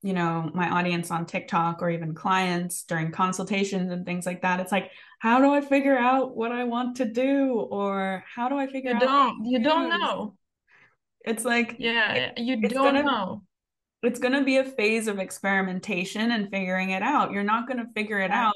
[0.03, 4.59] you know my audience on tiktok or even clients during consultations and things like that.
[4.59, 7.53] It's like how do i figure out what i want to do?
[7.71, 9.45] Or how do i figure you out don't.
[9.45, 10.35] you don't know.
[11.25, 13.45] It's like yeah you don't gonna, know.
[14.03, 17.31] it's going to be a phase of experimentation and figuring it out.
[17.31, 18.55] You're not going to figure it out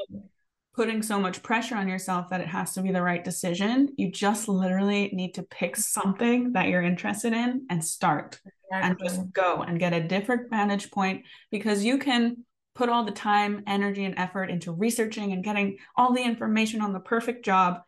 [0.74, 3.88] putting so much pressure on yourself that it has to be the right decision.
[3.96, 8.90] You just literally need to pick something that you're interested in and start exactly.
[8.90, 12.44] and just go and get a different vantage point because you can
[12.74, 16.92] put all the time, energy, and effort into researching and getting all the information on
[16.92, 17.82] the perfect job.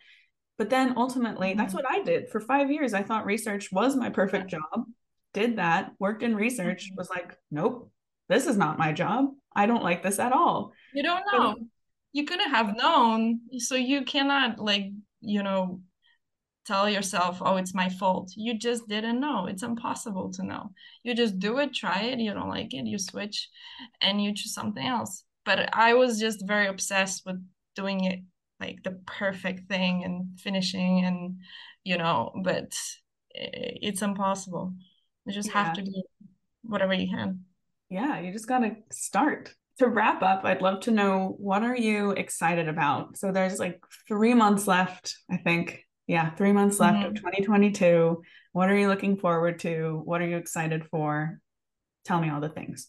[0.59, 1.59] But then ultimately, mm-hmm.
[1.59, 2.95] that's what I did for five years.
[2.95, 4.87] I thought research was my perfect job
[5.37, 6.97] did that, worked in research, mm-hmm.
[6.97, 7.91] was like, nope,
[8.29, 9.27] this is not my job.
[9.55, 10.73] I don't like this at all.
[10.95, 11.55] You don't know.
[11.59, 11.67] So,
[12.13, 13.41] you couldn't have known.
[13.59, 14.87] So you cannot, like,
[15.21, 15.81] you know,
[16.67, 18.33] tell yourself, oh, it's my fault.
[18.37, 19.47] You just didn't know.
[19.47, 20.71] It's impossible to know.
[21.05, 23.49] You just do it, try it, you don't like it, you switch
[24.01, 25.25] and you choose something else.
[25.45, 27.37] But I was just very obsessed with
[27.77, 28.21] doing it
[28.59, 31.37] like the perfect thing and finishing and,
[31.85, 32.73] you know, but
[33.33, 34.75] it's impossible.
[35.25, 35.65] You just yeah.
[35.65, 36.03] have to do
[36.63, 37.45] whatever you can.
[37.91, 39.55] Yeah, you just got to start.
[39.79, 43.19] To wrap up, I'd love to know what are you excited about?
[43.19, 45.85] So there's like 3 months left, I think.
[46.07, 47.09] Yeah, 3 months left mm-hmm.
[47.09, 48.23] of 2022.
[48.53, 50.01] What are you looking forward to?
[50.05, 51.41] What are you excited for?
[52.05, 52.89] Tell me all the things.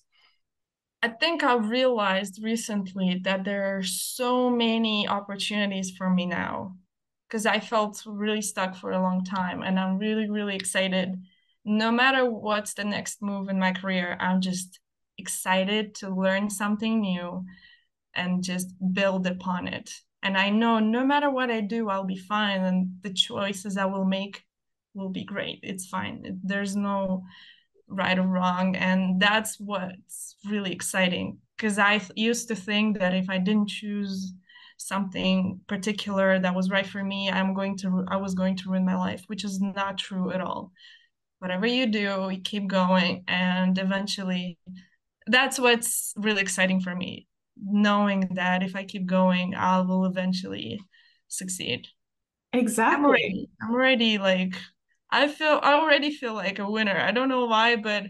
[1.04, 6.76] I think I realized recently that there are so many opportunities for me now
[7.28, 11.14] because I felt really stuck for a long time and I'm really really excited
[11.68, 14.80] no matter what's the next move in my career, I'm just
[15.18, 17.46] excited to learn something new
[18.14, 19.92] and just build upon it.
[20.24, 22.62] And I know no matter what I do, I'll be fine.
[22.62, 24.44] And the choices I will make
[24.94, 25.60] will be great.
[25.64, 26.40] It's fine.
[26.44, 27.24] There's no
[27.88, 28.76] right or wrong.
[28.76, 31.38] And that's what's really exciting.
[31.56, 34.34] Because I used to think that if I didn't choose
[34.78, 38.86] something particular that was right for me, I'm going to I was going to ruin
[38.86, 40.72] my life, which is not true at all
[41.40, 43.24] whatever you do, you keep going.
[43.28, 44.58] And eventually,
[45.28, 47.28] that's what's really exciting for me,
[47.62, 50.80] knowing that if I keep going, I will eventually
[51.28, 51.88] succeed.
[52.54, 52.98] Exactly.
[52.98, 54.56] I'm already, I'm already like,
[55.10, 56.98] I feel, I already feel like a winner.
[56.98, 58.06] I don't know why, but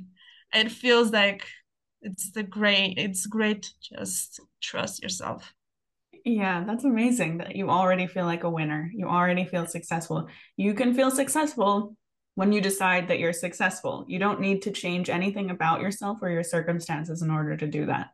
[0.54, 1.48] it feels like
[2.02, 5.54] it's the great, it's great to just trust yourself.
[6.26, 8.92] Yeah, that's amazing that you already feel like a winner.
[8.94, 10.28] You already feel successful.
[10.58, 11.96] You can feel successful
[12.38, 14.06] when you decide that you're successful.
[14.08, 17.88] You don't need to change anything about yourself or your circumstances in order to do
[17.88, 18.10] that.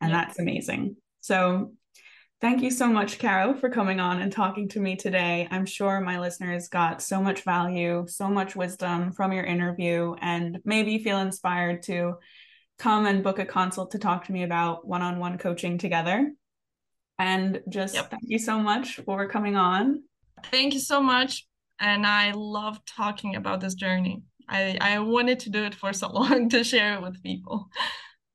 [0.00, 0.94] And that's amazing.
[1.20, 1.72] So,
[2.40, 5.48] thank you so much, Caro, for coming on and talking to me today.
[5.50, 10.60] I'm sure my listeners got so much value, so much wisdom from your interview, and
[10.64, 12.18] maybe feel inspired to
[12.78, 16.32] come and book a consult to talk to me about one on one coaching together.
[17.18, 18.10] And just yep.
[18.10, 20.04] thank you so much for coming on.
[20.52, 21.48] Thank you so much
[21.80, 24.22] and I love talking about this journey.
[24.48, 27.68] I, I wanted to do it for so long to share it with people.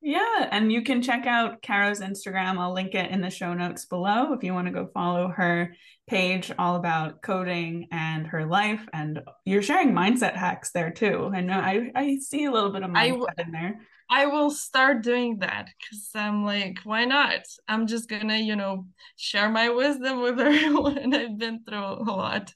[0.01, 2.59] Yeah, and you can check out Caro's Instagram.
[2.59, 5.75] I'll link it in the show notes below if you want to go follow her
[6.07, 8.87] page all about coding and her life.
[8.93, 11.31] And you're sharing mindset hacks there too.
[11.33, 13.79] I know I, I see a little bit of mindset I, in there.
[14.07, 17.41] I will start doing that because I'm like, why not?
[17.67, 18.85] I'm just gonna, you know,
[19.15, 21.15] share my wisdom with everyone.
[21.15, 22.53] I've been through a lot.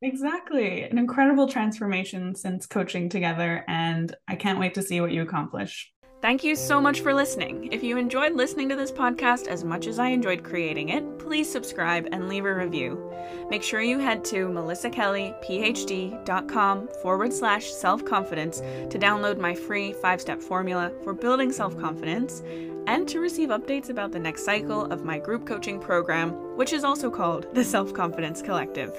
[0.00, 0.82] Exactly.
[0.82, 5.92] An incredible transformation since coaching together, and I can't wait to see what you accomplish.
[6.20, 7.72] Thank you so much for listening.
[7.72, 11.48] If you enjoyed listening to this podcast as much as I enjoyed creating it, please
[11.48, 13.12] subscribe and leave a review.
[13.48, 20.20] Make sure you head to melissakellyphd.com forward slash self confidence to download my free five
[20.20, 22.42] step formula for building self confidence
[22.88, 26.82] and to receive updates about the next cycle of my group coaching program, which is
[26.82, 28.92] also called the Self Confidence Collective.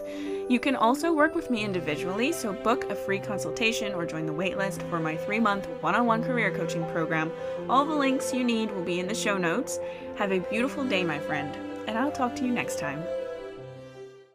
[0.47, 4.31] You can also work with me individually, so book a free consultation or join the
[4.31, 7.33] waitlist for my three month one on one career coaching program.
[7.67, 9.77] All the links you need will be in the show notes.
[10.15, 11.53] Have a beautiful day, my friend,
[11.85, 13.03] and I'll talk to you next time.